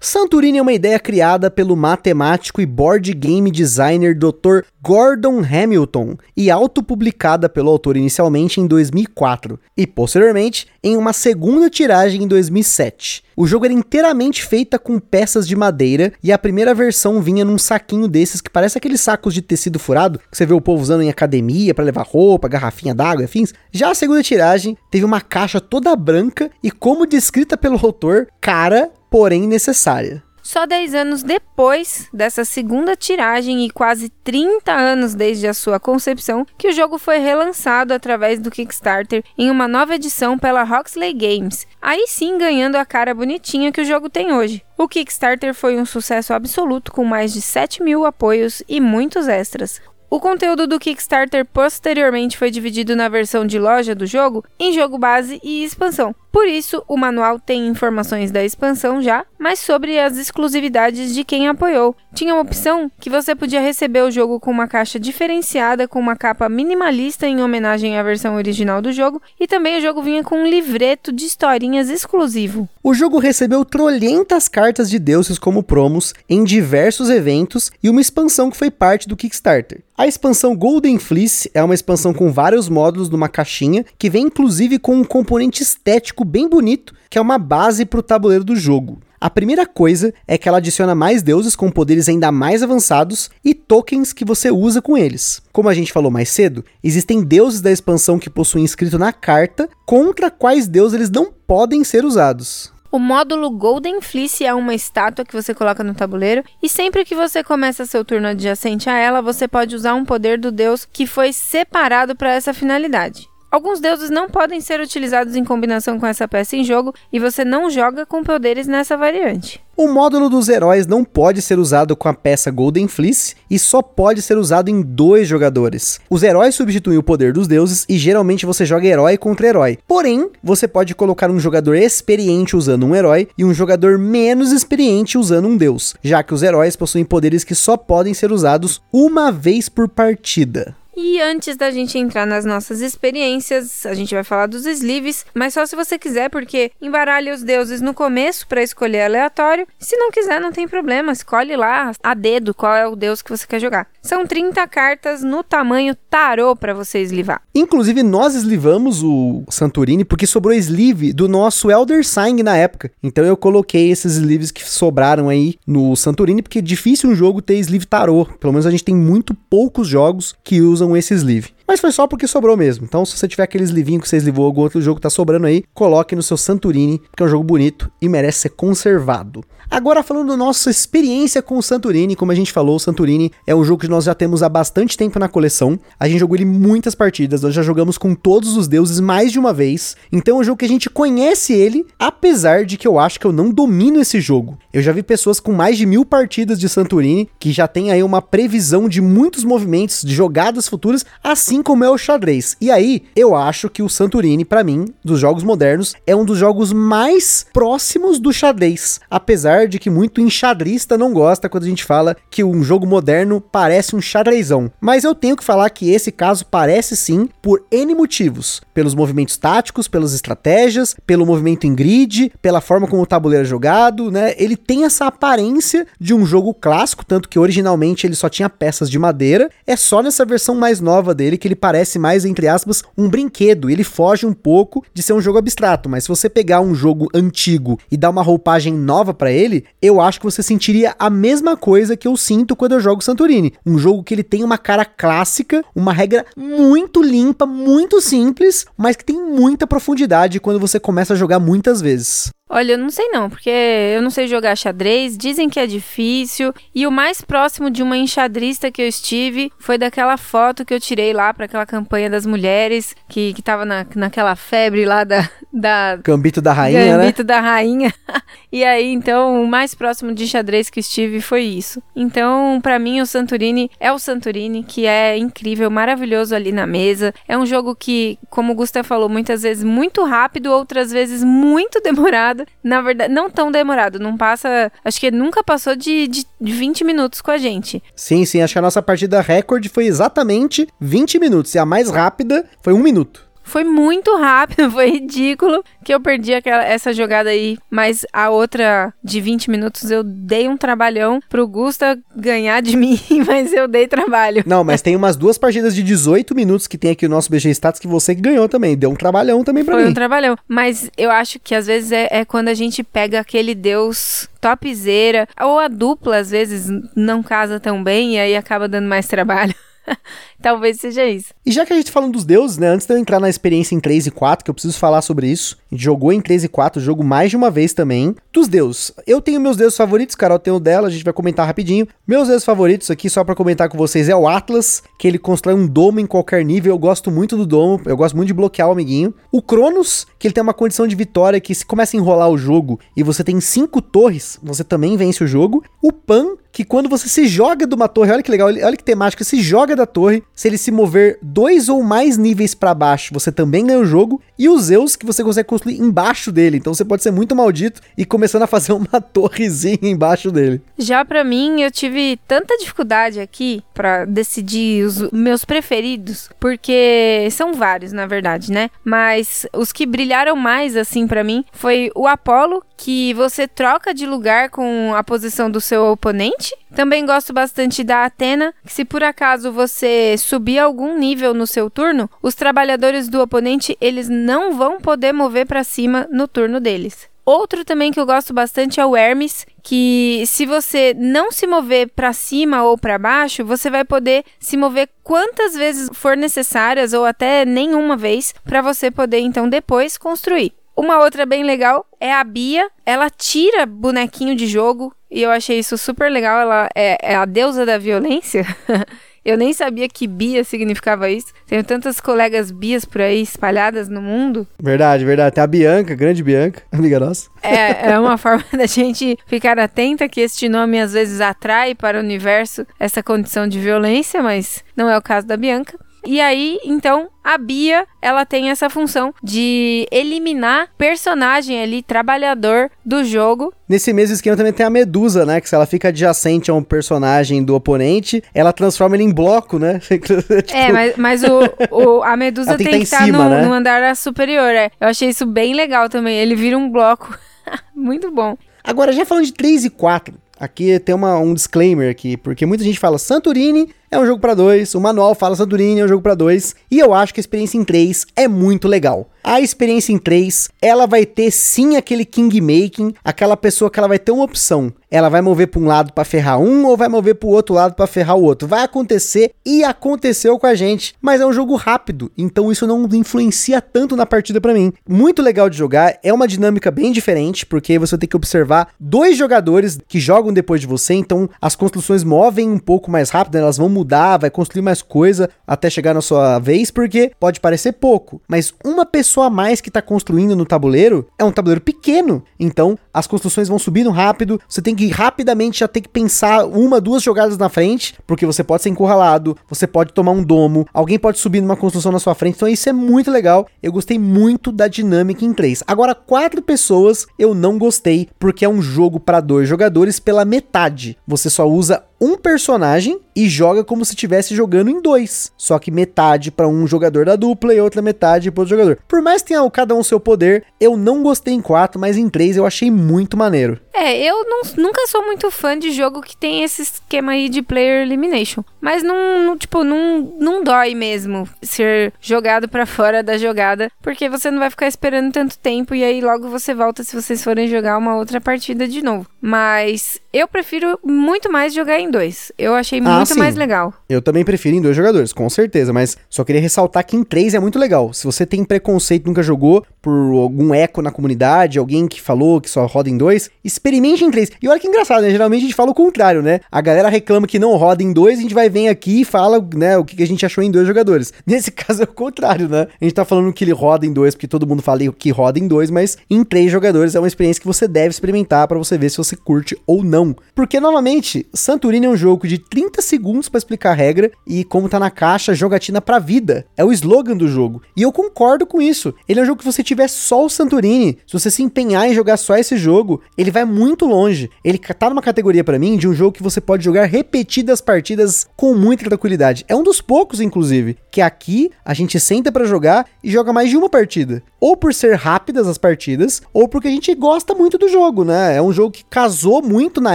Santorini 0.00 0.58
é 0.58 0.62
uma 0.62 0.72
ideia 0.72 0.98
criada 1.00 1.50
pelo 1.50 1.74
matemático 1.74 2.60
e 2.60 2.66
board 2.66 3.12
game 3.14 3.50
designer 3.50 4.16
Dr. 4.16 4.60
Gordon 4.80 5.42
Hamilton 5.42 6.16
e 6.36 6.52
autopublicada 6.52 7.48
pelo 7.48 7.68
autor 7.68 7.96
inicialmente 7.96 8.60
em 8.60 8.66
2004 8.68 9.58
e 9.76 9.88
posteriormente 9.88 10.68
em 10.84 10.96
uma 10.96 11.12
segunda 11.12 11.68
tiragem 11.68 12.22
em 12.22 12.28
2007. 12.28 13.24
O 13.36 13.44
jogo 13.44 13.64
era 13.64 13.74
inteiramente 13.74 14.44
feita 14.44 14.78
com 14.78 15.00
peças 15.00 15.48
de 15.48 15.56
madeira 15.56 16.12
e 16.22 16.30
a 16.30 16.38
primeira 16.38 16.72
versão 16.72 17.20
vinha 17.20 17.44
num 17.44 17.58
saquinho 17.58 18.06
desses 18.06 18.40
que 18.40 18.50
parece 18.50 18.78
aqueles 18.78 19.00
sacos 19.00 19.34
de 19.34 19.42
tecido 19.42 19.80
furado 19.80 20.20
que 20.30 20.36
você 20.36 20.46
vê 20.46 20.54
o 20.54 20.60
povo 20.60 20.80
usando 20.80 21.02
em 21.02 21.10
academia 21.10 21.74
para 21.74 21.84
levar 21.84 22.06
roupa, 22.06 22.48
garrafinha 22.48 22.94
d'água 22.94 23.24
afins. 23.24 23.52
Já 23.72 23.90
a 23.90 23.96
segunda 23.96 24.22
tiragem 24.22 24.76
teve 24.92 25.04
uma 25.04 25.20
caixa 25.20 25.60
toda 25.60 25.94
branca 25.96 26.50
e 26.62 26.70
como 26.70 27.04
descrita 27.04 27.56
pelo 27.56 27.84
autor, 27.84 28.28
cara 28.40 28.92
porém 29.10 29.46
necessária. 29.46 30.22
só 30.42 30.64
10 30.64 30.94
anos 30.94 31.22
depois 31.22 32.08
dessa 32.10 32.42
segunda 32.42 32.96
tiragem 32.96 33.66
e 33.66 33.70
quase 33.70 34.08
30 34.08 34.72
anos 34.72 35.14
desde 35.14 35.46
a 35.46 35.52
sua 35.52 35.78
concepção, 35.78 36.46
que 36.56 36.68
o 36.68 36.72
jogo 36.72 36.96
foi 36.96 37.18
relançado 37.18 37.92
através 37.92 38.40
do 38.40 38.50
Kickstarter 38.50 39.22
em 39.36 39.50
uma 39.50 39.68
nova 39.68 39.94
edição 39.94 40.38
pela 40.38 40.62
Roxley 40.62 41.12
Games, 41.12 41.66
aí 41.82 42.06
sim 42.08 42.38
ganhando 42.38 42.76
a 42.76 42.86
cara 42.86 43.14
bonitinha 43.14 43.70
que 43.70 43.82
o 43.82 43.84
jogo 43.84 44.08
tem 44.08 44.32
hoje. 44.32 44.64
O 44.78 44.88
Kickstarter 44.88 45.52
foi 45.52 45.76
um 45.78 45.84
sucesso 45.84 46.32
absoluto 46.32 46.92
com 46.92 47.04
mais 47.04 47.34
de 47.34 47.42
7 47.42 47.82
mil 47.82 48.06
apoios 48.06 48.62
e 48.66 48.80
muitos 48.80 49.28
extras. 49.28 49.82
O 50.10 50.18
conteúdo 50.18 50.66
do 50.66 50.78
Kickstarter 50.78 51.44
posteriormente 51.44 52.38
foi 52.38 52.50
dividido 52.50 52.96
na 52.96 53.10
versão 53.10 53.46
de 53.46 53.58
loja 53.58 53.94
do 53.94 54.06
jogo 54.06 54.42
em 54.58 54.72
jogo 54.72 54.96
base 54.96 55.38
e 55.44 55.62
expansão. 55.62 56.14
Por 56.38 56.46
isso, 56.46 56.84
o 56.86 56.96
manual 56.96 57.40
tem 57.40 57.66
informações 57.66 58.30
da 58.30 58.44
expansão 58.44 59.02
já, 59.02 59.26
mas 59.36 59.58
sobre 59.58 59.98
as 59.98 60.16
exclusividades 60.16 61.12
de 61.12 61.24
quem 61.24 61.48
apoiou. 61.48 61.96
Tinha 62.14 62.32
uma 62.32 62.42
opção 62.42 62.88
que 63.00 63.10
você 63.10 63.34
podia 63.34 63.60
receber 63.60 64.02
o 64.02 64.10
jogo 64.10 64.38
com 64.38 64.52
uma 64.52 64.68
caixa 64.68 65.00
diferenciada, 65.00 65.88
com 65.88 65.98
uma 65.98 66.14
capa 66.14 66.48
minimalista 66.48 67.26
em 67.26 67.42
homenagem 67.42 67.98
à 67.98 68.04
versão 68.04 68.36
original 68.36 68.80
do 68.80 68.92
jogo, 68.92 69.20
e 69.40 69.48
também 69.48 69.78
o 69.78 69.80
jogo 69.80 70.00
vinha 70.00 70.22
com 70.22 70.36
um 70.36 70.46
livreto 70.46 71.12
de 71.12 71.24
historinhas 71.24 71.90
exclusivo. 71.90 72.68
O 72.84 72.94
jogo 72.94 73.18
recebeu 73.18 73.64
trolhentas 73.64 74.46
cartas 74.48 74.88
de 74.88 75.00
deuses 75.00 75.40
como 75.40 75.64
promos 75.64 76.14
em 76.28 76.44
diversos 76.44 77.10
eventos 77.10 77.72
e 77.82 77.90
uma 77.90 78.00
expansão 78.00 78.48
que 78.48 78.56
foi 78.56 78.70
parte 78.70 79.08
do 79.08 79.16
Kickstarter. 79.16 79.82
A 79.96 80.06
expansão 80.06 80.54
Golden 80.54 80.96
Fleece 80.96 81.50
é 81.52 81.60
uma 81.60 81.74
expansão 81.74 82.14
com 82.14 82.32
vários 82.32 82.68
módulos 82.68 83.08
numa 83.08 83.28
caixinha, 83.28 83.84
que 83.98 84.08
vem 84.08 84.26
inclusive 84.26 84.78
com 84.78 84.94
um 84.94 85.02
componente 85.02 85.60
estético 85.60 86.24
bem 86.28 86.48
bonito, 86.48 86.94
que 87.10 87.18
é 87.18 87.20
uma 87.20 87.38
base 87.38 87.84
para 87.84 88.00
o 88.00 88.02
tabuleiro 88.02 88.44
do 88.44 88.54
jogo. 88.54 89.00
A 89.20 89.28
primeira 89.28 89.66
coisa 89.66 90.14
é 90.28 90.38
que 90.38 90.48
ela 90.48 90.58
adiciona 90.58 90.94
mais 90.94 91.22
deuses 91.22 91.56
com 91.56 91.72
poderes 91.72 92.08
ainda 92.08 92.30
mais 92.30 92.62
avançados 92.62 93.28
e 93.44 93.52
tokens 93.52 94.12
que 94.12 94.24
você 94.24 94.48
usa 94.48 94.80
com 94.80 94.96
eles. 94.96 95.42
Como 95.52 95.68
a 95.68 95.74
gente 95.74 95.92
falou 95.92 96.10
mais 96.10 96.28
cedo, 96.28 96.64
existem 96.84 97.24
deuses 97.24 97.60
da 97.60 97.72
expansão 97.72 98.16
que 98.16 98.30
possuem 98.30 98.64
escrito 98.64 98.96
na 98.96 99.12
carta 99.12 99.68
contra 99.84 100.30
quais 100.30 100.68
deuses 100.68 100.94
eles 100.94 101.10
não 101.10 101.32
podem 101.32 101.82
ser 101.82 102.04
usados. 102.04 102.72
O 102.92 102.98
módulo 102.98 103.50
Golden 103.50 104.00
Fleece 104.00 104.46
é 104.46 104.54
uma 104.54 104.72
estátua 104.72 105.24
que 105.24 105.34
você 105.34 105.52
coloca 105.52 105.82
no 105.82 105.94
tabuleiro 105.94 106.44
e 106.62 106.68
sempre 106.68 107.04
que 107.04 107.14
você 107.14 107.42
começa 107.42 107.84
seu 107.84 108.04
turno 108.04 108.28
adjacente 108.28 108.88
a 108.88 108.96
ela, 108.96 109.20
você 109.20 109.48
pode 109.48 109.74
usar 109.74 109.94
um 109.94 110.04
poder 110.04 110.38
do 110.38 110.52
deus 110.52 110.86
que 110.90 111.06
foi 111.06 111.32
separado 111.32 112.14
para 112.14 112.32
essa 112.32 112.54
finalidade. 112.54 113.28
Alguns 113.50 113.80
deuses 113.80 114.10
não 114.10 114.28
podem 114.28 114.60
ser 114.60 114.78
utilizados 114.78 115.34
em 115.34 115.42
combinação 115.42 115.98
com 115.98 116.06
essa 116.06 116.28
peça 116.28 116.54
em 116.54 116.62
jogo 116.62 116.94
e 117.10 117.18
você 117.18 117.46
não 117.46 117.70
joga 117.70 118.04
com 118.04 118.22
poderes 118.22 118.66
nessa 118.66 118.94
variante. 118.94 119.58
O 119.74 119.88
módulo 119.88 120.28
dos 120.28 120.50
heróis 120.50 120.86
não 120.86 121.02
pode 121.02 121.40
ser 121.40 121.58
usado 121.58 121.96
com 121.96 122.08
a 122.08 122.12
peça 122.12 122.50
Golden 122.50 122.86
Fleece 122.86 123.36
e 123.48 123.58
só 123.58 123.80
pode 123.80 124.20
ser 124.20 124.36
usado 124.36 124.68
em 124.68 124.82
dois 124.82 125.26
jogadores. 125.26 125.98
Os 126.10 126.22
heróis 126.22 126.56
substituem 126.56 126.98
o 126.98 127.02
poder 127.02 127.32
dos 127.32 127.48
deuses 127.48 127.86
e 127.88 127.96
geralmente 127.96 128.44
você 128.44 128.66
joga 128.66 128.86
herói 128.86 129.16
contra 129.16 129.46
herói. 129.46 129.78
Porém, 129.86 130.28
você 130.42 130.68
pode 130.68 130.94
colocar 130.94 131.30
um 131.30 131.40
jogador 131.40 131.74
experiente 131.74 132.54
usando 132.54 132.84
um 132.84 132.94
herói 132.94 133.28
e 133.38 133.46
um 133.46 133.54
jogador 133.54 133.98
menos 133.98 134.52
experiente 134.52 135.16
usando 135.16 135.48
um 135.48 135.56
deus, 135.56 135.94
já 136.02 136.22
que 136.22 136.34
os 136.34 136.42
heróis 136.42 136.76
possuem 136.76 137.04
poderes 137.04 137.44
que 137.44 137.54
só 137.54 137.78
podem 137.78 138.12
ser 138.12 138.30
usados 138.30 138.82
uma 138.92 139.32
vez 139.32 139.70
por 139.70 139.88
partida. 139.88 140.76
E 141.00 141.20
antes 141.20 141.56
da 141.56 141.70
gente 141.70 141.96
entrar 141.96 142.26
nas 142.26 142.44
nossas 142.44 142.80
experiências, 142.80 143.86
a 143.86 143.94
gente 143.94 144.12
vai 144.12 144.24
falar 144.24 144.46
dos 144.46 144.66
sleeves, 144.66 145.24
mas 145.32 145.54
só 145.54 145.64
se 145.64 145.76
você 145.76 145.96
quiser, 145.96 146.28
porque 146.28 146.72
embaralha 146.82 147.32
os 147.32 147.44
deuses 147.44 147.80
no 147.80 147.94
começo 147.94 148.48
para 148.48 148.64
escolher 148.64 149.02
aleatório. 149.02 149.64
Se 149.78 149.96
não 149.96 150.10
quiser, 150.10 150.40
não 150.40 150.50
tem 150.50 150.66
problema, 150.66 151.12
escolhe 151.12 151.54
lá 151.54 151.92
a 152.02 152.14
dedo 152.14 152.52
qual 152.52 152.74
é 152.74 152.84
o 152.84 152.96
deus 152.96 153.22
que 153.22 153.30
você 153.30 153.46
quer 153.46 153.60
jogar. 153.60 153.86
São 154.02 154.26
30 154.26 154.66
cartas 154.66 155.22
no 155.22 155.44
tamanho 155.44 155.94
tarô 156.10 156.56
para 156.56 156.74
você 156.74 156.98
eslivar. 156.98 157.42
Inclusive, 157.54 158.02
nós 158.02 158.34
eslivamos 158.34 159.00
o 159.04 159.44
Santorini 159.48 160.04
porque 160.04 160.26
sobrou 160.26 160.52
sleeve 160.52 161.12
do 161.12 161.28
nosso 161.28 161.70
Elder 161.70 162.04
Sign 162.04 162.42
na 162.42 162.56
época. 162.56 162.90
Então 163.00 163.24
eu 163.24 163.36
coloquei 163.36 163.88
esses 163.88 164.16
sleeves 164.16 164.50
que 164.50 164.68
sobraram 164.68 165.28
aí 165.28 165.54
no 165.64 165.94
Santorini, 165.94 166.42
porque 166.42 166.58
é 166.58 166.62
difícil 166.62 167.08
um 167.08 167.14
jogo 167.14 167.40
ter 167.40 167.54
sleeve 167.58 167.86
tarô. 167.86 168.24
Pelo 168.40 168.52
menos 168.52 168.66
a 168.66 168.70
gente 168.72 168.82
tem 168.82 168.96
muito 168.96 169.32
poucos 169.32 169.86
jogos 169.86 170.34
que 170.42 170.60
usam 170.60 170.87
usam 170.88 170.96
esse 170.96 171.14
sleeve. 171.14 171.50
Mas 171.66 171.80
foi 171.80 171.92
só 171.92 172.06
porque 172.06 172.26
sobrou 172.26 172.56
mesmo. 172.56 172.84
Então, 172.84 173.04
se 173.04 173.16
você 173.16 173.28
tiver 173.28 173.42
aquele 173.42 173.64
sleevinho 173.64 174.00
que 174.00 174.08
você 174.08 174.16
eslivou 174.16 174.46
algum 174.46 174.62
outro 174.62 174.80
jogo 174.80 174.96
que 174.96 175.02
tá 175.02 175.10
sobrando 175.10 175.46
aí, 175.46 175.64
coloque 175.74 176.16
no 176.16 176.22
seu 176.22 176.36
Santorini, 176.36 176.98
porque 177.10 177.22
é 177.22 177.26
um 177.26 177.28
jogo 177.28 177.44
bonito 177.44 177.90
e 178.00 178.08
merece 178.08 178.40
ser 178.40 178.50
conservado. 178.50 179.44
Agora 179.70 180.02
falando 180.02 180.28
da 180.28 180.36
nossa 180.36 180.70
experiência 180.70 181.42
com 181.42 181.58
o 181.58 181.62
Santorini, 181.62 182.16
como 182.16 182.32
a 182.32 182.34
gente 182.34 182.52
falou, 182.52 182.76
o 182.76 182.80
Santorini 182.80 183.30
é 183.46 183.54
um 183.54 183.62
jogo 183.62 183.82
que 183.82 183.88
nós 183.88 184.04
já 184.04 184.14
temos 184.14 184.42
há 184.42 184.48
bastante 184.48 184.96
tempo 184.96 185.18
na 185.18 185.28
coleção. 185.28 185.78
A 186.00 186.08
gente 186.08 186.20
jogou 186.20 186.36
ele 186.36 186.46
muitas 186.46 186.94
partidas, 186.94 187.42
nós 187.42 187.52
já 187.52 187.60
jogamos 187.62 187.98
com 187.98 188.14
todos 188.14 188.56
os 188.56 188.66
deuses 188.66 188.98
mais 188.98 189.30
de 189.30 189.38
uma 189.38 189.52
vez. 189.52 189.94
Então 190.10 190.38
é 190.38 190.40
um 190.40 190.44
jogo 190.44 190.56
que 190.56 190.64
a 190.64 190.68
gente 190.68 190.88
conhece 190.88 191.52
ele, 191.52 191.86
apesar 191.98 192.64
de 192.64 192.78
que 192.78 192.88
eu 192.88 192.98
acho 192.98 193.20
que 193.20 193.26
eu 193.26 193.32
não 193.32 193.50
domino 193.50 194.00
esse 194.00 194.22
jogo. 194.22 194.58
Eu 194.72 194.80
já 194.80 194.90
vi 194.90 195.02
pessoas 195.02 195.38
com 195.38 195.52
mais 195.52 195.76
de 195.76 195.84
mil 195.84 196.04
partidas 196.04 196.58
de 196.58 196.68
Santorini 196.68 197.28
que 197.38 197.52
já 197.52 197.68
tem 197.68 197.90
aí 197.90 198.02
uma 198.02 198.22
previsão 198.22 198.88
de 198.88 199.02
muitos 199.02 199.44
movimentos, 199.44 200.02
de 200.02 200.14
jogadas 200.14 200.66
futuras, 200.66 201.04
assim 201.22 201.62
como 201.62 201.84
é 201.84 201.90
o 201.90 201.98
xadrez. 201.98 202.56
E 202.58 202.70
aí, 202.70 203.02
eu 203.14 203.34
acho 203.34 203.68
que 203.68 203.82
o 203.82 203.88
Santorini, 203.88 204.46
para 204.46 204.64
mim, 204.64 204.86
dos 205.04 205.20
jogos 205.20 205.42
modernos, 205.42 205.94
é 206.06 206.16
um 206.16 206.24
dos 206.24 206.38
jogos 206.38 206.72
mais 206.72 207.44
próximos 207.52 208.18
do 208.18 208.32
xadrez, 208.32 208.98
apesar 209.10 209.57
apesar 209.58 209.68
de 209.68 209.78
que 209.78 209.90
muito 209.90 210.20
enxadrista 210.20 210.96
não 210.96 211.12
gosta 211.12 211.48
quando 211.48 211.64
a 211.64 211.68
gente 211.68 211.84
fala 211.84 212.16
que 212.30 212.44
um 212.44 212.62
jogo 212.62 212.86
moderno 212.86 213.40
parece 213.40 213.96
um 213.96 214.00
xadrezão. 214.00 214.70
Mas 214.80 215.02
eu 215.02 215.14
tenho 215.14 215.36
que 215.36 215.42
falar 215.42 215.68
que 215.70 215.90
esse 215.90 216.12
caso 216.12 216.46
parece 216.46 216.96
sim 216.96 217.28
por 217.42 217.64
N 217.70 217.94
motivos. 217.94 218.60
Pelos 218.72 218.94
movimentos 218.94 219.36
táticos, 219.36 219.88
pelas 219.88 220.14
estratégias, 220.14 220.94
pelo 221.06 221.26
movimento 221.26 221.66
em 221.66 221.74
grid, 221.74 222.32
pela 222.40 222.60
forma 222.60 222.86
como 222.86 223.02
o 223.02 223.06
tabuleiro 223.06 223.44
é 223.44 223.48
jogado, 223.48 224.10
né? 224.10 224.34
Ele 224.36 224.56
tem 224.56 224.84
essa 224.84 225.06
aparência 225.06 225.86
de 225.98 226.14
um 226.14 226.24
jogo 226.24 226.54
clássico, 226.54 227.04
tanto 227.04 227.28
que 227.28 227.38
originalmente 227.38 228.06
ele 228.06 228.14
só 228.14 228.28
tinha 228.28 228.48
peças 228.48 228.88
de 228.88 228.98
madeira. 228.98 229.50
É 229.66 229.76
só 229.76 230.02
nessa 230.02 230.24
versão 230.24 230.54
mais 230.54 230.80
nova 230.80 231.14
dele 231.14 231.38
que 231.38 231.48
ele 231.48 231.56
parece 231.56 231.98
mais, 231.98 232.24
entre 232.24 232.46
aspas, 232.46 232.82
um 232.96 233.08
brinquedo. 233.08 233.70
Ele 233.70 233.82
foge 233.82 234.26
um 234.26 234.32
pouco 234.32 234.84
de 234.94 235.02
ser 235.02 235.12
um 235.12 235.20
jogo 235.20 235.38
abstrato, 235.38 235.88
mas 235.88 236.04
se 236.04 236.08
você 236.08 236.28
pegar 236.28 236.60
um 236.60 236.74
jogo 236.74 237.08
antigo 237.14 237.78
e 237.90 237.96
dar 237.96 238.10
uma 238.10 238.22
roupagem 238.22 238.74
nova 238.74 239.12
para 239.12 239.32
ele, 239.32 239.47
eu 239.80 240.00
acho 240.00 240.18
que 240.20 240.24
você 240.24 240.42
sentiria 240.42 240.94
a 240.98 241.10
mesma 241.10 241.56
coisa 241.56 241.96
que 241.96 242.06
eu 242.06 242.16
sinto 242.16 242.56
quando 242.56 242.72
eu 242.72 242.80
jogo 242.80 243.02
Santorini. 243.02 243.54
Um 243.64 243.78
jogo 243.78 244.02
que 244.02 244.14
ele 244.14 244.22
tem 244.22 244.44
uma 244.44 244.58
cara 244.58 244.84
clássica, 244.84 245.64
uma 245.74 245.92
regra 245.92 246.24
muito 246.36 247.02
limpa, 247.02 247.46
muito 247.46 248.00
simples, 248.00 248.66
mas 248.76 248.96
que 248.96 249.04
tem 249.04 249.20
muita 249.20 249.66
profundidade 249.66 250.40
quando 250.40 250.60
você 250.60 250.78
começa 250.78 251.14
a 251.14 251.16
jogar 251.16 251.38
muitas 251.38 251.80
vezes. 251.80 252.30
Olha, 252.48 252.72
eu 252.72 252.78
não 252.78 252.90
sei 252.90 253.08
não, 253.08 253.28
porque 253.28 253.50
eu 253.50 254.00
não 254.00 254.10
sei 254.10 254.26
jogar 254.26 254.56
xadrez, 254.56 255.16
dizem 255.18 255.48
que 255.48 255.60
é 255.60 255.66
difícil, 255.66 256.52
e 256.74 256.86
o 256.86 256.90
mais 256.90 257.20
próximo 257.20 257.70
de 257.70 257.82
uma 257.82 257.96
enxadrista 257.96 258.70
que 258.70 258.80
eu 258.80 258.88
estive 258.88 259.52
foi 259.58 259.76
daquela 259.76 260.16
foto 260.16 260.64
que 260.64 260.72
eu 260.72 260.80
tirei 260.80 261.12
lá 261.12 261.32
para 261.34 261.44
aquela 261.44 261.66
campanha 261.66 262.08
das 262.08 262.24
mulheres, 262.24 262.96
que, 263.08 263.34
que 263.34 263.42
tava 263.42 263.64
na, 263.64 263.86
naquela 263.94 264.34
febre 264.34 264.84
lá 264.86 265.04
da, 265.04 265.28
da... 265.52 265.96
Gambito 265.96 266.40
da 266.40 266.52
Rainha, 266.52 266.96
né? 266.96 267.02
Gambito 267.02 267.22
né? 267.22 267.26
da 267.26 267.40
Rainha. 267.40 267.94
e 268.50 268.64
aí, 268.64 268.92
então, 268.92 269.42
o 269.42 269.46
mais 269.46 269.74
próximo 269.74 270.14
de 270.14 270.26
xadrez 270.26 270.70
que 270.70 270.80
estive 270.80 271.20
foi 271.20 271.42
isso. 271.42 271.82
Então, 271.94 272.60
para 272.62 272.78
mim, 272.78 273.00
o 273.00 273.06
Santorini 273.06 273.70
é 273.78 273.92
o 273.92 273.98
Santorini, 273.98 274.62
que 274.62 274.86
é 274.86 275.16
incrível, 275.16 275.70
maravilhoso 275.70 276.34
ali 276.34 276.52
na 276.52 276.66
mesa. 276.66 277.12
É 277.26 277.36
um 277.36 277.44
jogo 277.44 277.74
que, 277.74 278.18
como 278.30 278.52
o 278.52 278.56
Gustavo 278.56 278.86
falou, 278.86 279.08
muitas 279.08 279.42
vezes 279.42 279.64
muito 279.64 280.04
rápido, 280.04 280.52
outras 280.52 280.90
vezes 280.90 281.22
muito 281.22 281.80
demorado, 281.84 282.37
demorado. 282.38 282.46
Na 282.62 282.80
verdade, 282.80 283.12
não 283.12 283.30
tão 283.30 283.50
demorado. 283.50 283.98
Não 283.98 284.16
passa. 284.16 284.70
Acho 284.84 285.00
que 285.00 285.10
nunca 285.10 285.42
passou 285.42 285.74
de, 285.74 286.06
de, 286.06 286.24
de 286.40 286.52
20 286.52 286.84
minutos 286.84 287.20
com 287.20 287.30
a 287.30 287.38
gente. 287.38 287.82
Sim, 287.94 288.24
sim. 288.24 288.40
Acho 288.42 288.54
que 288.54 288.58
a 288.58 288.62
nossa 288.62 288.82
partida 288.82 289.20
recorde 289.20 289.68
foi 289.68 289.86
exatamente 289.86 290.68
20 290.80 291.18
minutos. 291.18 291.54
E 291.54 291.58
a 291.58 291.66
mais 291.66 291.90
rápida 291.90 292.44
foi 292.62 292.72
um 292.72 292.78
minuto. 292.82 293.27
Foi 293.48 293.64
muito 293.64 294.14
rápido, 294.16 294.70
foi 294.70 294.90
ridículo 294.90 295.64
que 295.82 295.92
eu 295.92 296.00
perdi 296.00 296.34
aquela, 296.34 296.62
essa 296.62 296.92
jogada 296.92 297.30
aí. 297.30 297.56
Mas 297.70 298.04
a 298.12 298.28
outra 298.30 298.92
de 299.02 299.20
20 299.20 299.50
minutos 299.50 299.90
eu 299.90 300.04
dei 300.04 300.48
um 300.48 300.56
trabalhão 300.56 301.18
pro 301.28 301.46
Gusta 301.46 301.98
ganhar 302.14 302.60
de 302.60 302.76
mim, 302.78 303.00
mas 303.26 303.52
eu 303.52 303.66
dei 303.66 303.88
trabalho. 303.88 304.44
Não, 304.46 304.62
mas 304.62 304.82
tem 304.82 304.94
umas 304.94 305.16
duas 305.16 305.38
partidas 305.38 305.74
de 305.74 305.82
18 305.82 306.34
minutos 306.34 306.66
que 306.66 306.78
tem 306.78 306.90
aqui 306.90 307.06
o 307.06 307.08
nosso 307.08 307.30
BG 307.30 307.50
Status 307.50 307.80
que 307.80 307.88
você 307.88 308.14
ganhou 308.14 308.48
também. 308.48 308.76
Deu 308.76 308.90
um 308.90 308.94
trabalhão 308.94 309.42
também 309.42 309.64
pra 309.64 309.74
Foi 309.74 309.82
mim. 309.82 309.86
Foi 309.86 309.92
um 309.92 309.94
trabalhão. 309.94 310.36
Mas 310.46 310.90
eu 310.96 311.10
acho 311.10 311.40
que 311.40 311.54
às 311.54 311.66
vezes 311.66 311.90
é, 311.90 312.08
é 312.10 312.24
quando 312.24 312.48
a 312.48 312.54
gente 312.54 312.82
pega 312.82 313.20
aquele 313.20 313.54
deus 313.54 314.28
topzera, 314.40 315.26
ou 315.40 315.58
a 315.58 315.68
dupla 315.68 316.18
às 316.18 316.30
vezes 316.30 316.68
não 316.94 317.22
casa 317.22 317.58
tão 317.58 317.82
bem 317.82 318.14
e 318.14 318.18
aí 318.18 318.36
acaba 318.36 318.68
dando 318.68 318.86
mais 318.86 319.06
trabalho. 319.06 319.54
Talvez 320.40 320.78
seja 320.80 321.04
isso. 321.04 321.34
E 321.44 321.52
já 321.52 321.66
que 321.66 321.72
a 321.72 321.76
gente 321.76 321.86
tá 321.86 321.92
falando 321.92 322.12
dos 322.12 322.24
deuses, 322.24 322.58
né? 322.58 322.68
Antes 322.68 322.86
de 322.86 322.92
eu 322.92 322.98
entrar 322.98 323.20
na 323.20 323.28
experiência 323.28 323.74
em 323.74 323.80
3 323.80 324.06
e 324.06 324.10
4, 324.10 324.44
que 324.44 324.50
eu 324.50 324.54
preciso 324.54 324.78
falar 324.78 325.02
sobre 325.02 325.28
isso, 325.28 325.58
jogou 325.72 326.12
em 326.12 326.20
3 326.20 326.44
e 326.44 326.48
4, 326.48 326.80
jogo 326.80 327.04
mais 327.04 327.30
de 327.30 327.36
uma 327.36 327.50
vez 327.50 327.72
também. 327.72 328.14
Dos 328.32 328.48
deuses. 328.48 328.92
Eu 329.06 329.20
tenho 329.20 329.40
meus 329.40 329.56
deuses 329.56 329.76
favoritos, 329.76 330.14
Carol 330.14 330.38
tem 330.38 330.52
o 330.52 330.60
dela, 330.60 330.88
a 330.88 330.90
gente 330.90 331.04
vai 331.04 331.12
comentar 331.12 331.46
rapidinho. 331.46 331.86
Meus 332.06 332.28
deuses 332.28 332.44
favoritos 332.44 332.90
aqui, 332.90 333.08
só 333.10 333.24
para 333.24 333.34
comentar 333.34 333.68
com 333.68 333.76
vocês, 333.76 334.08
é 334.08 334.16
o 334.16 334.28
Atlas, 334.28 334.82
que 334.98 335.06
ele 335.06 335.18
constrói 335.18 335.54
um 335.54 335.66
domo 335.66 336.00
em 336.00 336.06
qualquer 336.06 336.44
nível. 336.44 336.72
Eu 336.72 336.78
gosto 336.78 337.10
muito 337.10 337.36
do 337.36 337.46
domo, 337.46 337.80
eu 337.86 337.96
gosto 337.96 338.16
muito 338.16 338.28
de 338.28 338.34
bloquear 338.34 338.68
o 338.68 338.72
amiguinho. 338.72 339.14
O 339.32 339.42
Cronos, 339.42 340.06
que 340.18 340.26
ele 340.26 340.34
tem 340.34 340.42
uma 340.42 340.54
condição 340.54 340.86
de 340.86 340.96
vitória 340.96 341.40
que 341.40 341.54
se 341.54 341.64
começa 341.64 341.96
a 341.96 341.98
enrolar 341.98 342.28
o 342.28 342.38
jogo 342.38 342.78
e 342.96 343.02
você 343.02 343.22
tem 343.22 343.40
cinco 343.40 343.80
torres, 343.80 344.38
você 344.42 344.64
também 344.64 344.96
vence 344.96 345.22
o 345.22 345.26
jogo. 345.26 345.62
O 345.82 345.92
Pan, 345.92 346.36
que 346.52 346.64
quando 346.64 346.88
você 346.88 347.08
se 347.08 347.26
joga 347.26 347.66
de 347.66 347.74
uma 347.74 347.88
torre, 347.88 348.10
olha 348.10 348.22
que 348.22 348.30
legal, 348.30 348.48
olha 348.48 348.76
que 348.76 348.82
temática, 348.82 349.22
se 349.22 349.40
joga 349.40 349.76
da 349.76 349.86
torre, 349.86 350.22
se 350.34 350.48
ele 350.48 350.58
se 350.58 350.70
mover 350.70 351.18
dois 351.22 351.68
ou 351.68 351.82
mais 351.82 352.16
níveis 352.18 352.54
para 352.54 352.74
baixo, 352.74 353.14
você 353.14 353.30
também 353.30 353.66
ganha 353.66 353.78
o 353.78 353.84
jogo. 353.84 354.20
E 354.38 354.48
os 354.48 354.64
Zeus, 354.64 354.96
que 354.96 355.06
você 355.06 355.22
consegue 355.22 355.48
embaixo 355.66 356.30
dele, 356.30 356.58
então 356.58 356.74
você 356.74 356.84
pode 356.84 357.02
ser 357.02 357.10
muito 357.10 357.34
maldito 357.34 357.80
e 357.96 358.04
começando 358.04 358.42
a 358.42 358.46
fazer 358.46 358.72
uma 358.74 359.00
torrezinha 359.00 359.78
embaixo 359.82 360.30
dele. 360.30 360.60
Já 360.78 361.04
para 361.04 361.24
mim, 361.24 361.60
eu 361.60 361.70
tive 361.70 362.18
tanta 362.26 362.56
dificuldade 362.58 363.20
aqui 363.20 363.62
para 363.74 364.04
decidir 364.04 364.84
os 364.84 365.10
meus 365.10 365.44
preferidos, 365.44 366.30
porque 366.38 367.28
são 367.30 367.52
vários, 367.54 367.92
na 367.92 368.06
verdade, 368.06 368.52
né? 368.52 368.70
Mas 368.84 369.46
os 369.54 369.72
que 369.72 369.86
brilharam 369.86 370.36
mais 370.36 370.76
assim 370.76 371.06
para 371.06 371.24
mim 371.24 371.44
foi 371.52 371.90
o 371.94 372.06
Apollo, 372.06 372.62
que 372.78 373.12
você 373.12 373.48
troca 373.48 373.92
de 373.92 374.06
lugar 374.06 374.50
com 374.50 374.94
a 374.94 375.02
posição 375.02 375.50
do 375.50 375.60
seu 375.60 375.84
oponente. 375.86 376.54
Também 376.74 377.04
gosto 377.04 377.32
bastante 377.32 377.82
da 377.82 378.04
Atena, 378.04 378.54
que 378.64 378.72
se 378.72 378.84
por 378.84 379.02
acaso 379.02 379.52
você 379.52 380.14
subir 380.16 380.60
algum 380.60 380.96
nível 380.96 381.34
no 381.34 381.46
seu 381.46 381.68
turno, 381.68 382.08
os 382.22 382.36
trabalhadores 382.36 383.08
do 383.08 383.20
oponente 383.20 383.76
eles 383.80 384.08
não 384.08 384.52
vão 384.54 384.80
poder 384.80 385.12
mover 385.12 385.44
para 385.44 385.64
cima 385.64 386.06
no 386.10 386.28
turno 386.28 386.60
deles. 386.60 387.08
Outro 387.24 387.62
também 387.62 387.92
que 387.92 388.00
eu 388.00 388.06
gosto 388.06 388.32
bastante 388.32 388.80
é 388.80 388.86
o 388.86 388.96
Hermes, 388.96 389.44
que 389.62 390.24
se 390.26 390.46
você 390.46 390.94
não 390.96 391.30
se 391.30 391.46
mover 391.46 391.88
para 391.88 392.12
cima 392.14 392.62
ou 392.62 392.78
para 392.78 392.98
baixo, 392.98 393.44
você 393.44 393.68
vai 393.68 393.84
poder 393.84 394.24
se 394.40 394.56
mover 394.56 394.88
quantas 395.02 395.54
vezes 395.54 395.90
for 395.92 396.16
necessárias 396.16 396.94
ou 396.94 397.04
até 397.04 397.44
nenhuma 397.44 397.98
vez 397.98 398.34
para 398.44 398.62
você 398.62 398.90
poder 398.90 399.18
então 399.18 399.46
depois 399.46 399.98
construir. 399.98 400.54
Uma 400.78 401.00
outra 401.00 401.26
bem 401.26 401.42
legal 401.42 401.84
é 401.98 402.12
a 402.12 402.22
Bia. 402.22 402.70
Ela 402.86 403.10
tira 403.10 403.66
bonequinho 403.66 404.36
de 404.36 404.46
jogo 404.46 404.94
e 405.10 405.20
eu 405.20 405.28
achei 405.28 405.58
isso 405.58 405.76
super 405.76 406.08
legal. 406.08 406.38
Ela 406.38 406.68
é, 406.72 406.96
é 407.02 407.16
a 407.16 407.24
deusa 407.24 407.66
da 407.66 407.76
violência. 407.78 408.46
Eu 409.24 409.36
nem 409.36 409.52
sabia 409.52 409.88
que 409.88 410.06
Bia 410.06 410.44
significava 410.44 411.10
isso. 411.10 411.26
Tenho 411.46 411.62
tantas 411.64 412.00
colegas 412.00 412.50
Bias 412.50 412.84
por 412.84 413.02
aí 413.02 413.20
espalhadas 413.20 413.88
no 413.88 414.00
mundo. 414.00 414.46
Verdade, 414.62 415.04
verdade. 415.04 415.34
Tem 415.34 415.44
a 415.44 415.46
Bianca, 415.46 415.94
grande 415.96 416.22
Bianca, 416.22 416.62
amiga 416.72 416.98
nossa. 417.00 417.28
É, 417.42 417.90
é 417.90 417.98
uma 417.98 418.16
forma 418.16 418.44
da 418.56 418.64
gente 418.64 419.18
ficar 419.26 419.58
atenta 419.58 420.08
que 420.08 420.20
este 420.20 420.48
nome 420.48 420.80
às 420.80 420.92
vezes 420.94 421.20
atrai 421.20 421.74
para 421.74 421.98
o 421.98 422.00
universo 422.00 422.64
essa 422.78 423.02
condição 423.02 423.46
de 423.46 423.58
violência, 423.58 424.22
mas 424.22 424.64
não 424.74 424.88
é 424.88 424.96
o 424.96 425.02
caso 425.02 425.26
da 425.26 425.36
Bianca. 425.36 425.76
E 426.10 426.22
aí, 426.22 426.58
então, 426.64 427.10
a 427.22 427.36
Bia, 427.36 427.86
ela 428.00 428.24
tem 428.24 428.48
essa 428.48 428.70
função 428.70 429.12
de 429.22 429.86
eliminar 429.92 430.70
personagem 430.78 431.60
ali, 431.60 431.82
trabalhador 431.82 432.70
do 432.82 433.04
jogo. 433.04 433.52
Nesse 433.68 433.92
mesmo 433.92 434.14
esquema 434.14 434.34
também 434.34 434.54
tem 434.54 434.64
a 434.64 434.70
Medusa, 434.70 435.26
né? 435.26 435.38
Que 435.38 435.46
se 435.46 435.54
ela 435.54 435.66
fica 435.66 435.88
adjacente 435.88 436.50
a 436.50 436.54
um 436.54 436.62
personagem 436.62 437.44
do 437.44 437.54
oponente, 437.54 438.24
ela 438.32 438.54
transforma 438.54 438.96
ele 438.96 439.04
em 439.04 439.12
bloco, 439.12 439.58
né? 439.58 439.80
tipo... 439.84 440.14
É, 440.50 440.72
mas, 440.72 440.96
mas 440.96 441.22
o, 441.22 441.40
o 441.70 442.02
a 442.02 442.16
Medusa 442.16 442.56
tem, 442.56 442.68
tem, 442.68 442.78
que 442.78 442.84
estar 442.84 443.00
tá 443.00 443.06
no, 443.06 443.28
né? 443.28 443.42
no 443.42 443.52
andar 443.52 443.94
superior, 443.94 444.54
é. 444.54 444.70
Eu 444.80 444.88
achei 444.88 445.10
isso 445.10 445.26
bem 445.26 445.52
legal 445.52 445.90
também. 445.90 446.16
Ele 446.16 446.34
vira 446.34 446.56
um 446.56 446.70
bloco. 446.70 447.18
Muito 447.76 448.10
bom. 448.10 448.34
Agora, 448.64 448.92
já 448.92 449.04
falando 449.04 449.26
de 449.26 449.34
3 449.34 449.66
e 449.66 449.70
4, 449.70 450.14
Aqui 450.40 450.78
tem 450.78 450.94
uma, 450.94 451.18
um 451.18 451.34
disclaimer 451.34 451.90
aqui, 451.90 452.16
porque 452.16 452.46
muita 452.46 452.62
gente 452.62 452.78
fala 452.78 452.96
Santorini 452.96 453.74
é 453.90 453.98
um 453.98 454.06
jogo 454.06 454.20
para 454.20 454.34
dois, 454.34 454.74
o 454.74 454.80
manual 454.80 455.14
fala 455.14 455.36
Santorini 455.36 455.80
é 455.80 455.84
um 455.84 455.88
jogo 455.88 456.02
para 456.02 456.14
dois, 456.14 456.54
e 456.70 456.78
eu 456.78 456.92
acho 456.92 457.14
que 457.14 457.20
a 457.20 457.22
experiência 457.22 457.56
em 457.56 457.64
3 457.64 458.06
é 458.14 458.28
muito 458.28 458.68
legal. 458.68 459.08
A 459.22 459.40
experiência 459.40 459.92
em 459.92 459.98
3, 459.98 460.48
ela 460.62 460.86
vai 460.86 461.04
ter 461.04 461.30
sim 461.30 461.76
aquele 461.76 462.04
king 462.04 462.40
making, 462.40 462.94
aquela 463.04 463.36
pessoa 463.36 463.70
que 463.70 463.78
ela 463.78 463.88
vai 463.88 463.98
ter 463.98 464.10
uma 464.10 464.24
opção. 464.24 464.72
Ela 464.90 465.10
vai 465.10 465.20
mover 465.20 465.48
para 465.48 465.60
um 465.60 465.66
lado 465.66 465.92
para 465.92 466.04
ferrar 466.04 466.40
um 466.40 466.64
ou 466.64 466.74
vai 466.74 466.88
mover 466.88 467.14
para 467.14 467.28
o 467.28 467.32
outro 467.32 467.54
lado 467.54 467.74
para 467.74 467.86
ferrar 467.86 468.16
o 468.16 468.22
outro. 468.22 468.48
Vai 468.48 468.62
acontecer 468.62 469.32
e 469.44 469.62
aconteceu 469.62 470.38
com 470.38 470.46
a 470.46 470.54
gente, 470.54 470.94
mas 471.00 471.20
é 471.20 471.26
um 471.26 471.32
jogo 471.32 471.56
rápido, 471.56 472.10
então 472.16 472.50
isso 472.50 472.66
não 472.66 472.88
influencia 472.94 473.60
tanto 473.60 473.96
na 473.96 474.06
partida 474.06 474.40
para 474.40 474.54
mim. 474.54 474.72
Muito 474.88 475.20
legal 475.20 475.50
de 475.50 475.58
jogar, 475.58 475.98
é 476.02 476.12
uma 476.12 476.26
dinâmica 476.26 476.70
bem 476.70 476.90
diferente, 476.90 477.44
porque 477.44 477.78
você 477.78 477.98
tem 477.98 478.08
que 478.08 478.16
observar 478.16 478.68
dois 478.80 479.16
jogadores 479.18 479.78
que 479.86 480.00
jogam 480.00 480.32
depois 480.32 480.60
de 480.60 480.66
você, 480.66 480.94
então 480.94 481.28
as 481.38 481.54
construções 481.54 482.02
movem 482.02 482.48
um 482.48 482.58
pouco 482.58 482.90
mais 482.90 483.10
rápido, 483.10 483.36
elas 483.36 483.58
vão 483.58 483.68
mudar, 483.78 484.18
vai 484.18 484.30
construir 484.30 484.62
mais 484.62 484.82
coisa 484.82 485.30
até 485.46 485.70
chegar 485.70 485.94
na 485.94 486.00
sua 486.00 486.38
vez, 486.38 486.70
porque 486.70 487.12
pode 487.18 487.40
parecer 487.40 487.72
pouco, 487.72 488.20
mas 488.28 488.52
uma 488.64 488.84
pessoa 488.84 489.26
a 489.26 489.30
mais 489.30 489.60
que 489.60 489.68
está 489.68 489.80
construindo 489.80 490.36
no 490.36 490.44
tabuleiro 490.44 491.06
é 491.18 491.24
um 491.24 491.32
tabuleiro 491.32 491.60
pequeno, 491.60 492.22
então 492.38 492.78
as 492.92 493.06
construções 493.06 493.48
vão 493.48 493.58
subindo 493.58 493.90
rápido, 493.90 494.40
você 494.48 494.60
tem 494.60 494.74
que 494.74 494.88
rapidamente 494.88 495.60
já 495.60 495.68
ter 495.68 495.80
que 495.80 495.88
pensar 495.88 496.44
uma, 496.44 496.80
duas 496.80 497.02
jogadas 497.02 497.38
na 497.38 497.48
frente, 497.48 497.94
porque 498.06 498.26
você 498.26 498.42
pode 498.42 498.62
ser 498.62 498.70
encurralado, 498.70 499.36
você 499.48 499.66
pode 499.66 499.92
tomar 499.92 500.12
um 500.12 500.22
domo, 500.22 500.66
alguém 500.72 500.98
pode 500.98 501.18
subir 501.18 501.40
numa 501.40 501.56
construção 501.56 501.92
na 501.92 501.98
sua 501.98 502.14
frente, 502.14 502.36
então 502.36 502.48
isso 502.48 502.68
é 502.68 502.72
muito 502.72 503.10
legal. 503.10 503.46
Eu 503.62 503.72
gostei 503.72 503.98
muito 503.98 504.50
da 504.50 504.68
dinâmica 504.68 505.24
em 505.24 505.32
3. 505.32 505.62
Agora, 505.66 505.94
quatro 505.94 506.42
pessoas 506.42 507.06
eu 507.18 507.34
não 507.34 507.58
gostei, 507.58 508.08
porque 508.18 508.44
é 508.44 508.48
um 508.48 508.62
jogo 508.62 508.98
para 508.98 509.20
dois 509.20 509.48
jogadores 509.48 510.00
pela 510.00 510.24
metade. 510.24 510.96
Você 511.06 511.30
só 511.30 511.48
usa 511.48 511.84
um 512.00 512.16
personagem 512.16 513.00
e 513.14 513.28
joga 513.28 513.64
como 513.64 513.84
se 513.84 513.92
estivesse 513.92 514.34
jogando 514.34 514.70
em 514.70 514.80
dois. 514.80 515.32
Só 515.36 515.58
que 515.58 515.72
metade 515.72 516.30
para 516.30 516.46
um 516.46 516.66
jogador 516.66 517.04
da 517.04 517.16
dupla 517.16 517.52
e 517.52 517.60
outra 517.60 517.82
metade 517.82 518.30
para 518.30 518.42
outro 518.42 518.56
jogador. 518.56 518.78
Por 518.86 519.02
mais 519.02 519.22
que 519.22 519.28
tenha 519.28 519.50
cada 519.50 519.74
um 519.74 519.82
seu 519.82 519.98
poder, 519.98 520.44
eu 520.60 520.76
não 520.76 521.02
gostei 521.02 521.34
em 521.34 521.40
quatro, 521.40 521.80
mas 521.80 521.96
em 521.96 522.08
três 522.08 522.36
eu 522.36 522.46
achei 522.46 522.70
muito 522.70 523.16
maneiro. 523.16 523.58
É, 523.74 523.96
eu 524.04 524.24
não, 524.24 524.42
nunca 524.56 524.86
sou 524.86 525.04
muito 525.04 525.30
fã 525.30 525.58
de 525.58 525.72
jogo 525.72 526.00
que 526.00 526.16
tem 526.16 526.42
esse 526.42 526.62
esquema 526.62 527.12
aí 527.12 527.28
de 527.28 527.42
player 527.42 527.82
elimination. 527.82 528.42
Mas 528.60 528.82
não, 528.82 529.24
não 529.24 529.36
tipo, 529.36 529.64
não, 529.64 530.14
não 530.18 530.44
dói 530.44 530.74
mesmo 530.74 531.28
ser 531.42 531.92
jogado 532.00 532.48
para 532.48 532.66
fora 532.66 533.02
da 533.02 533.16
jogada, 533.16 533.70
porque 533.82 534.08
você 534.08 534.30
não 534.30 534.38
vai 534.38 534.50
ficar 534.50 534.68
esperando 534.68 535.12
tanto 535.12 535.38
tempo 535.38 535.74
e 535.74 535.82
aí 535.82 536.00
logo 536.00 536.28
você 536.28 536.54
volta 536.54 536.84
se 536.84 536.94
vocês 536.94 537.22
forem 537.22 537.48
jogar 537.48 537.78
uma 537.78 537.96
outra 537.96 538.20
partida 538.20 538.66
de 538.68 538.82
novo. 538.82 539.06
Mas 539.20 540.00
eu 540.12 540.26
prefiro 540.26 540.78
muito 540.84 541.30
mais 541.30 541.54
jogar 541.54 541.78
em 541.78 541.87
dois. 541.90 542.32
Eu 542.38 542.54
achei 542.54 542.80
ah, 542.80 542.96
muito 542.96 543.14
sim. 543.14 543.18
mais 543.18 543.36
legal. 543.36 543.72
Eu 543.88 544.00
também 544.00 544.24
prefiro 544.24 544.56
em 544.56 544.60
dois 544.60 544.76
jogadores, 544.76 545.12
com 545.12 545.28
certeza, 545.28 545.72
mas 545.72 545.96
só 546.08 546.24
queria 546.24 546.40
ressaltar 546.40 546.84
que 546.86 546.96
em 546.96 547.04
três 547.04 547.34
é 547.34 547.40
muito 547.40 547.58
legal. 547.58 547.92
Se 547.92 548.04
você 548.04 548.24
tem 548.24 548.44
preconceito, 548.44 549.06
nunca 549.06 549.22
jogou 549.22 549.64
por 549.88 550.20
algum 550.20 550.52
eco 550.52 550.82
na 550.82 550.90
comunidade, 550.90 551.58
alguém 551.58 551.88
que 551.88 551.98
falou 551.98 552.42
que 552.42 552.50
só 552.50 552.66
roda 552.66 552.90
em 552.90 552.98
dois, 552.98 553.30
experimente 553.42 554.04
em 554.04 554.10
três. 554.10 554.30
E 554.42 554.46
olha 554.46 554.60
que 554.60 554.68
engraçado, 554.68 555.00
né? 555.00 555.10
Geralmente 555.10 555.40
a 555.40 555.44
gente 555.44 555.54
fala 555.54 555.70
o 555.70 555.74
contrário, 555.74 556.20
né? 556.20 556.40
A 556.52 556.60
galera 556.60 556.90
reclama 556.90 557.26
que 557.26 557.38
não 557.38 557.56
roda 557.56 557.82
em 557.82 557.90
dois, 557.90 558.18
a 558.18 558.22
gente 558.22 558.34
vai 558.34 558.50
vir 558.50 558.68
aqui 558.68 559.00
e 559.00 559.04
fala, 559.04 559.42
né, 559.54 559.78
o 559.78 559.84
que 559.86 560.02
a 560.02 560.06
gente 560.06 560.26
achou 560.26 560.44
em 560.44 560.50
dois 560.50 560.66
jogadores. 560.66 561.10
Nesse 561.26 561.50
caso 561.50 561.80
é 561.80 561.84
o 561.84 561.88
contrário, 561.88 562.50
né? 562.50 562.66
A 562.78 562.84
gente 562.84 562.92
tá 562.92 563.02
falando 563.02 563.32
que 563.32 563.42
ele 563.44 563.52
roda 563.52 563.86
em 563.86 563.92
dois, 563.92 564.14
porque 564.14 564.28
todo 564.28 564.46
mundo 564.46 564.60
fala 564.60 564.80
que 564.92 565.10
roda 565.10 565.38
em 565.38 565.48
dois, 565.48 565.70
mas 565.70 565.96
em 566.10 566.22
três 566.22 566.52
jogadores 566.52 566.94
é 566.94 566.98
uma 566.98 567.08
experiência 567.08 567.40
que 567.40 567.46
você 567.46 567.66
deve 567.66 567.88
experimentar 567.88 568.46
para 568.46 568.58
você 568.58 568.76
ver 568.76 568.90
se 568.90 568.98
você 568.98 569.16
curte 569.16 569.56
ou 569.66 569.82
não. 569.82 570.14
Porque, 570.34 570.60
novamente, 570.60 571.26
Santorini 571.32 571.86
é 571.86 571.88
um 571.88 571.96
jogo 571.96 572.28
de 572.28 572.36
30 572.36 572.82
segundos 572.82 573.30
para 573.30 573.38
explicar 573.38 573.70
a 573.70 573.74
regra 573.74 574.10
e, 574.26 574.44
como 574.44 574.68
tá 574.68 574.78
na 574.78 574.90
caixa, 574.90 575.34
jogatina 575.34 575.80
pra 575.80 575.98
vida. 575.98 576.44
É 576.58 576.64
o 576.64 576.72
slogan 576.72 577.16
do 577.16 577.26
jogo. 577.26 577.62
E 577.74 577.82
eu 577.82 577.90
concordo 577.90 578.46
com 578.46 578.60
isso. 578.60 578.94
Ele 579.08 579.20
é 579.20 579.22
um 579.22 579.26
jogo 579.26 579.38
que 579.38 579.44
você 579.44 579.62
tiver 579.62 579.77
só 579.86 580.24
o 580.24 580.30
Santorini, 580.30 580.98
se 581.06 581.12
você 581.12 581.30
se 581.30 581.42
empenhar 581.42 581.88
em 581.88 581.94
jogar 581.94 582.16
só 582.16 582.36
esse 582.36 582.56
jogo, 582.56 583.00
ele 583.16 583.30
vai 583.30 583.44
muito 583.44 583.86
longe. 583.86 584.30
Ele 584.42 584.58
tá 584.58 584.88
numa 584.88 585.02
categoria 585.02 585.44
para 585.44 585.58
mim 585.58 585.76
de 585.76 585.86
um 585.86 585.92
jogo 585.92 586.12
que 586.12 586.22
você 586.22 586.40
pode 586.40 586.64
jogar 586.64 586.86
repetidas 586.86 587.60
partidas 587.60 588.26
com 588.36 588.54
muita 588.54 588.84
tranquilidade. 588.84 589.44
É 589.46 589.54
um 589.54 589.62
dos 589.62 589.80
poucos, 589.80 590.20
inclusive, 590.20 590.76
que 590.90 591.00
aqui 591.00 591.50
a 591.64 591.74
gente 591.74 592.00
senta 592.00 592.32
para 592.32 592.44
jogar 592.44 592.86
e 593.04 593.10
joga 593.10 593.32
mais 593.32 593.50
de 593.50 593.56
uma 593.56 593.68
partida. 593.68 594.22
Ou 594.40 594.56
por 594.56 594.72
ser 594.72 594.94
rápidas 594.94 595.46
as 595.46 595.58
partidas, 595.58 596.22
ou 596.32 596.48
porque 596.48 596.68
a 596.68 596.70
gente 596.70 596.94
gosta 596.94 597.34
muito 597.34 597.58
do 597.58 597.68
jogo, 597.68 598.04
né? 598.04 598.36
É 598.36 598.42
um 598.42 598.52
jogo 598.52 598.72
que 598.72 598.84
casou 598.84 599.42
muito 599.42 599.80
na 599.80 599.94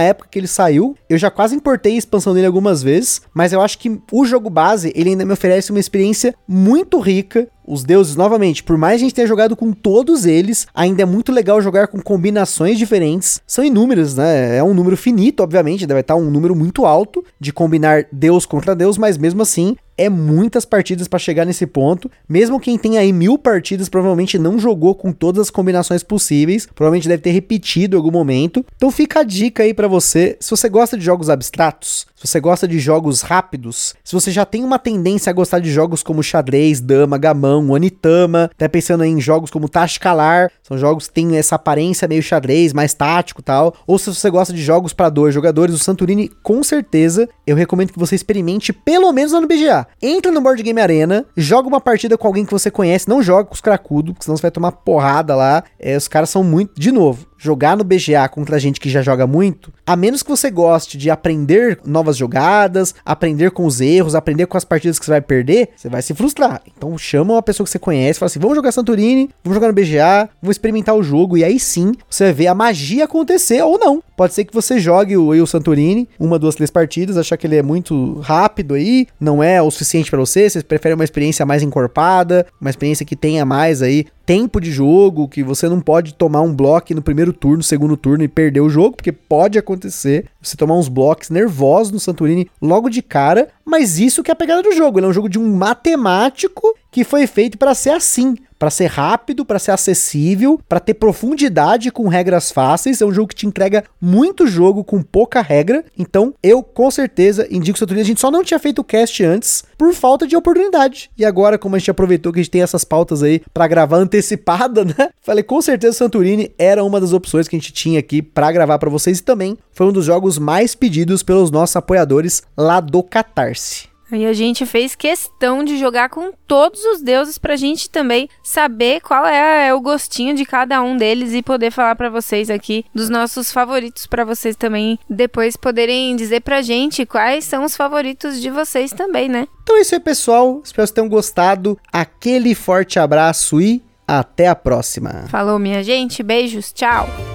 época 0.00 0.28
que 0.30 0.38
ele 0.38 0.46
saiu. 0.46 0.96
Eu 1.08 1.18
já 1.18 1.30
quase 1.30 1.56
importei 1.56 1.94
a 1.94 1.98
expansão 1.98 2.32
dele 2.32 2.46
algumas 2.46 2.82
vezes, 2.82 3.22
mas 3.32 3.52
eu 3.52 3.60
acho 3.60 3.78
que 3.78 4.00
o 4.12 4.24
jogo 4.24 4.48
base, 4.48 4.92
ele 4.94 5.10
ainda 5.10 5.24
me 5.24 5.32
oferece 5.32 5.70
uma 5.70 5.80
experiência 5.80 6.34
muito 6.46 6.98
rica 7.00 7.48
os 7.66 7.84
deuses, 7.84 8.16
novamente, 8.16 8.62
por 8.62 8.76
mais 8.76 8.96
a 8.96 9.04
gente 9.04 9.14
tenha 9.14 9.26
jogado 9.26 9.56
com 9.56 9.72
todos 9.72 10.26
eles, 10.26 10.66
ainda 10.74 11.02
é 11.02 11.06
muito 11.06 11.32
legal 11.32 11.60
jogar 11.60 11.88
com 11.88 12.00
combinações 12.00 12.78
diferentes. 12.78 13.40
São 13.46 13.64
inúmeras, 13.64 14.16
né? 14.16 14.56
É 14.56 14.62
um 14.62 14.74
número 14.74 14.96
finito, 14.96 15.42
obviamente, 15.42 15.86
deve 15.86 16.00
estar 16.00 16.16
um 16.16 16.30
número 16.30 16.54
muito 16.54 16.84
alto 16.84 17.24
de 17.40 17.52
combinar 17.52 18.06
deus 18.12 18.46
contra 18.46 18.74
deus, 18.74 18.98
mas 18.98 19.16
mesmo 19.16 19.42
assim 19.42 19.76
é 19.96 20.08
muitas 20.08 20.64
partidas 20.64 21.08
para 21.08 21.18
chegar 21.18 21.44
nesse 21.44 21.66
ponto. 21.66 22.10
Mesmo 22.28 22.60
quem 22.60 22.76
tem 22.78 22.98
aí 22.98 23.12
mil 23.12 23.38
partidas 23.38 23.88
provavelmente 23.88 24.38
não 24.38 24.58
jogou 24.58 24.94
com 24.94 25.12
todas 25.12 25.42
as 25.42 25.50
combinações 25.50 26.02
possíveis, 26.02 26.66
provavelmente 26.74 27.08
deve 27.08 27.22
ter 27.22 27.30
repetido 27.30 27.96
em 27.96 27.98
algum 27.98 28.10
momento. 28.10 28.64
Então 28.76 28.90
fica 28.90 29.20
a 29.20 29.24
dica 29.24 29.62
aí 29.62 29.72
para 29.72 29.88
você, 29.88 30.36
se 30.40 30.50
você 30.50 30.68
gosta 30.68 30.96
de 30.96 31.04
jogos 31.04 31.30
abstratos, 31.30 32.06
se 32.16 32.28
você 32.28 32.40
gosta 32.40 32.66
de 32.66 32.78
jogos 32.78 33.20
rápidos, 33.20 33.94
se 34.02 34.14
você 34.14 34.30
já 34.30 34.44
tem 34.44 34.64
uma 34.64 34.78
tendência 34.78 35.30
a 35.30 35.32
gostar 35.32 35.58
de 35.58 35.70
jogos 35.70 36.02
como 36.02 36.22
xadrez, 36.22 36.80
dama, 36.80 37.18
gamão, 37.18 37.70
onitama, 37.70 38.50
tá 38.56 38.68
pensando 38.68 39.04
em 39.04 39.20
jogos 39.20 39.50
como 39.50 39.68
Tashkalar, 39.68 40.50
são 40.62 40.78
jogos 40.78 41.06
que 41.06 41.14
têm 41.14 41.36
essa 41.36 41.56
aparência 41.56 42.08
meio 42.08 42.22
xadrez, 42.22 42.72
mais 42.72 42.94
tático 42.94 43.42
tal, 43.42 43.74
ou 43.86 43.98
se 43.98 44.12
você 44.12 44.30
gosta 44.30 44.52
de 44.52 44.62
jogos 44.62 44.92
para 44.92 45.10
dois 45.10 45.34
jogadores, 45.34 45.74
o 45.74 45.78
Santorini 45.78 46.30
com 46.42 46.62
certeza 46.62 47.28
eu 47.46 47.56
recomendo 47.56 47.92
que 47.92 47.98
você 47.98 48.14
experimente 48.14 48.72
pelo 48.72 49.12
menos 49.12 49.32
lá 49.32 49.40
no 49.40 49.46
BGA. 49.46 49.83
Entra 50.02 50.30
no 50.30 50.40
Board 50.40 50.62
Game 50.62 50.80
Arena, 50.80 51.24
joga 51.36 51.68
uma 51.68 51.80
partida 51.80 52.16
com 52.16 52.26
alguém 52.26 52.44
que 52.44 52.52
você 52.52 52.70
conhece, 52.70 53.08
não 53.08 53.22
joga 53.22 53.44
com 53.44 53.54
os 53.54 53.60
cracudos, 53.60 54.12
porque 54.12 54.24
senão 54.24 54.36
você 54.36 54.42
vai 54.42 54.50
tomar 54.50 54.72
porrada 54.72 55.34
lá. 55.34 55.64
É, 55.78 55.96
os 55.96 56.08
caras 56.08 56.30
são 56.30 56.42
muito. 56.42 56.78
De 56.78 56.90
novo, 56.90 57.26
jogar 57.44 57.76
no 57.76 57.84
BGA 57.84 58.26
contra 58.30 58.58
gente 58.58 58.80
que 58.80 58.88
já 58.88 59.02
joga 59.02 59.26
muito, 59.26 59.70
a 59.86 59.94
menos 59.94 60.22
que 60.22 60.30
você 60.30 60.50
goste 60.50 60.96
de 60.96 61.10
aprender 61.10 61.78
novas 61.84 62.16
jogadas, 62.16 62.94
aprender 63.04 63.50
com 63.50 63.66
os 63.66 63.82
erros, 63.82 64.14
aprender 64.14 64.46
com 64.46 64.56
as 64.56 64.64
partidas 64.64 64.98
que 64.98 65.04
você 65.04 65.10
vai 65.10 65.20
perder, 65.20 65.68
você 65.76 65.90
vai 65.90 66.00
se 66.00 66.14
frustrar. 66.14 66.62
Então 66.74 66.96
chama 66.96 67.34
uma 67.34 67.42
pessoa 67.42 67.66
que 67.66 67.70
você 67.70 67.78
conhece, 67.78 68.18
fala 68.18 68.28
assim: 68.28 68.38
vamos 68.38 68.56
jogar 68.56 68.72
Santorini, 68.72 69.28
vamos 69.44 69.56
jogar 69.56 69.68
no 69.68 69.74
BGA, 69.74 70.30
vamos 70.40 70.54
experimentar 70.54 70.94
o 70.94 71.02
jogo, 71.02 71.36
e 71.36 71.44
aí 71.44 71.60
sim 71.60 71.92
você 72.08 72.24
vai 72.24 72.32
ver 72.32 72.46
a 72.46 72.54
magia 72.54 73.04
acontecer 73.04 73.62
ou 73.62 73.78
não. 73.78 74.02
Pode 74.16 74.32
ser 74.32 74.44
que 74.44 74.54
você 74.54 74.78
jogue 74.78 75.16
o, 75.16 75.46
Santorini, 75.46 76.08
uma, 76.18 76.38
duas, 76.38 76.54
três 76.54 76.70
partidas, 76.70 77.18
achar 77.18 77.36
que 77.36 77.46
ele 77.46 77.56
é 77.56 77.62
muito 77.62 78.20
rápido 78.20 78.74
aí, 78.74 79.06
não 79.20 79.42
é 79.42 79.60
o 79.60 79.70
suficiente 79.70 80.10
para 80.10 80.20
você, 80.20 80.48
você 80.48 80.62
prefere 80.62 80.94
uma 80.94 81.04
experiência 81.04 81.44
mais 81.44 81.62
encorpada, 81.62 82.46
uma 82.58 82.70
experiência 82.70 83.04
que 83.04 83.16
tenha 83.16 83.44
mais 83.44 83.82
aí 83.82 84.06
tempo 84.26 84.60
de 84.60 84.70
jogo, 84.70 85.28
que 85.28 85.42
você 85.42 85.68
não 85.68 85.80
pode 85.80 86.14
tomar 86.14 86.40
um 86.40 86.54
bloco 86.54 86.94
no 86.94 87.02
primeiro 87.02 87.32
turno, 87.32 87.62
segundo 87.62 87.96
turno 87.96 88.24
e 88.24 88.28
perder 88.28 88.60
o 88.60 88.70
jogo, 88.70 88.96
porque 88.96 89.12
pode 89.12 89.58
acontecer 89.58 90.26
você 90.40 90.56
tomar 90.56 90.76
uns 90.76 90.88
blocos 90.88 91.30
nervosos 91.30 91.92
no 91.92 92.00
Santorini 92.00 92.50
logo 92.60 92.88
de 92.88 93.02
cara, 93.02 93.48
mas 93.64 93.98
isso 93.98 94.22
que 94.22 94.30
é 94.30 94.32
a 94.32 94.36
pegada 94.36 94.62
do 94.62 94.72
jogo, 94.72 94.98
ele 94.98 95.06
é 95.06 95.08
um 95.08 95.12
jogo 95.12 95.28
de 95.28 95.38
um 95.38 95.54
matemático 95.56 96.74
que 96.90 97.04
foi 97.04 97.26
feito 97.26 97.58
para 97.58 97.74
ser 97.74 97.90
assim, 97.90 98.36
para 98.64 98.70
ser 98.70 98.86
rápido, 98.86 99.44
para 99.44 99.58
ser 99.58 99.72
acessível, 99.72 100.58
para 100.66 100.80
ter 100.80 100.94
profundidade 100.94 101.90
com 101.90 102.08
regras 102.08 102.50
fáceis. 102.50 103.02
É 103.02 103.04
um 103.04 103.12
jogo 103.12 103.28
que 103.28 103.34
te 103.34 103.46
entrega 103.46 103.84
muito 104.00 104.46
jogo 104.46 104.82
com 104.82 105.02
pouca 105.02 105.42
regra. 105.42 105.84
Então, 105.98 106.32
eu 106.42 106.62
com 106.62 106.90
certeza 106.90 107.46
indico 107.50 107.76
o 107.76 107.78
Santorini. 107.78 108.00
A 108.00 108.06
gente 108.06 108.22
só 108.22 108.30
não 108.30 108.42
tinha 108.42 108.58
feito 108.58 108.78
o 108.78 108.84
cast 108.84 109.22
antes 109.22 109.64
por 109.76 109.92
falta 109.92 110.26
de 110.26 110.34
oportunidade. 110.34 111.10
E 111.14 111.26
agora, 111.26 111.58
como 111.58 111.76
a 111.76 111.78
gente 111.78 111.90
aproveitou 111.90 112.32
que 112.32 112.40
a 112.40 112.42
gente 112.42 112.52
tem 112.52 112.62
essas 112.62 112.84
pautas 112.84 113.22
aí 113.22 113.42
para 113.52 113.66
gravar 113.66 113.98
antecipada, 113.98 114.82
né? 114.96 115.10
Falei, 115.20 115.44
com 115.44 115.60
certeza 115.60 115.98
Santorini 115.98 116.50
era 116.56 116.82
uma 116.82 116.98
das 116.98 117.12
opções 117.12 117.46
que 117.46 117.56
a 117.56 117.58
gente 117.58 117.70
tinha 117.70 118.00
aqui 118.00 118.22
para 118.22 118.50
gravar 118.50 118.78
para 118.78 118.88
vocês 118.88 119.18
e 119.18 119.22
também 119.22 119.58
foi 119.72 119.88
um 119.88 119.92
dos 119.92 120.06
jogos 120.06 120.38
mais 120.38 120.74
pedidos 120.74 121.22
pelos 121.22 121.50
nossos 121.50 121.76
apoiadores 121.76 122.42
lá 122.56 122.80
do 122.80 123.02
Catarse. 123.02 123.93
E 124.12 124.24
a 124.26 124.32
gente 124.32 124.66
fez 124.66 124.94
questão 124.94 125.64
de 125.64 125.78
jogar 125.78 126.08
com 126.08 126.32
todos 126.46 126.84
os 126.84 127.02
deuses 127.02 127.38
pra 127.38 127.56
gente 127.56 127.88
também 127.88 128.28
saber 128.42 129.00
qual 129.00 129.26
é, 129.26 129.68
é 129.68 129.74
o 129.74 129.80
gostinho 129.80 130.34
de 130.34 130.44
cada 130.44 130.82
um 130.82 130.96
deles 130.96 131.32
e 131.32 131.42
poder 131.42 131.70
falar 131.70 131.96
para 131.96 132.10
vocês 132.10 132.50
aqui 132.50 132.84
dos 132.94 133.08
nossos 133.08 133.50
favoritos 133.50 134.06
para 134.06 134.24
vocês 134.24 134.56
também 134.56 134.98
depois 135.08 135.56
poderem 135.56 136.14
dizer 136.16 136.40
pra 136.40 136.62
gente 136.62 137.06
quais 137.06 137.44
são 137.44 137.64
os 137.64 137.76
favoritos 137.76 138.40
de 138.40 138.50
vocês 138.50 138.92
também, 138.92 139.28
né? 139.28 139.48
Então 139.62 139.76
é 139.76 139.80
isso 139.80 139.94
aí, 139.94 140.00
pessoal. 140.00 140.60
Espero 140.62 140.74
que 140.74 140.74
vocês 140.74 140.90
tenham 140.90 141.08
gostado. 141.08 141.78
Aquele 141.92 142.54
forte 142.54 142.98
abraço 142.98 143.60
e 143.60 143.82
até 144.06 144.48
a 144.48 144.54
próxima. 144.54 145.24
Falou, 145.28 145.58
minha 145.58 145.82
gente. 145.82 146.22
Beijos. 146.22 146.72
Tchau. 146.72 147.33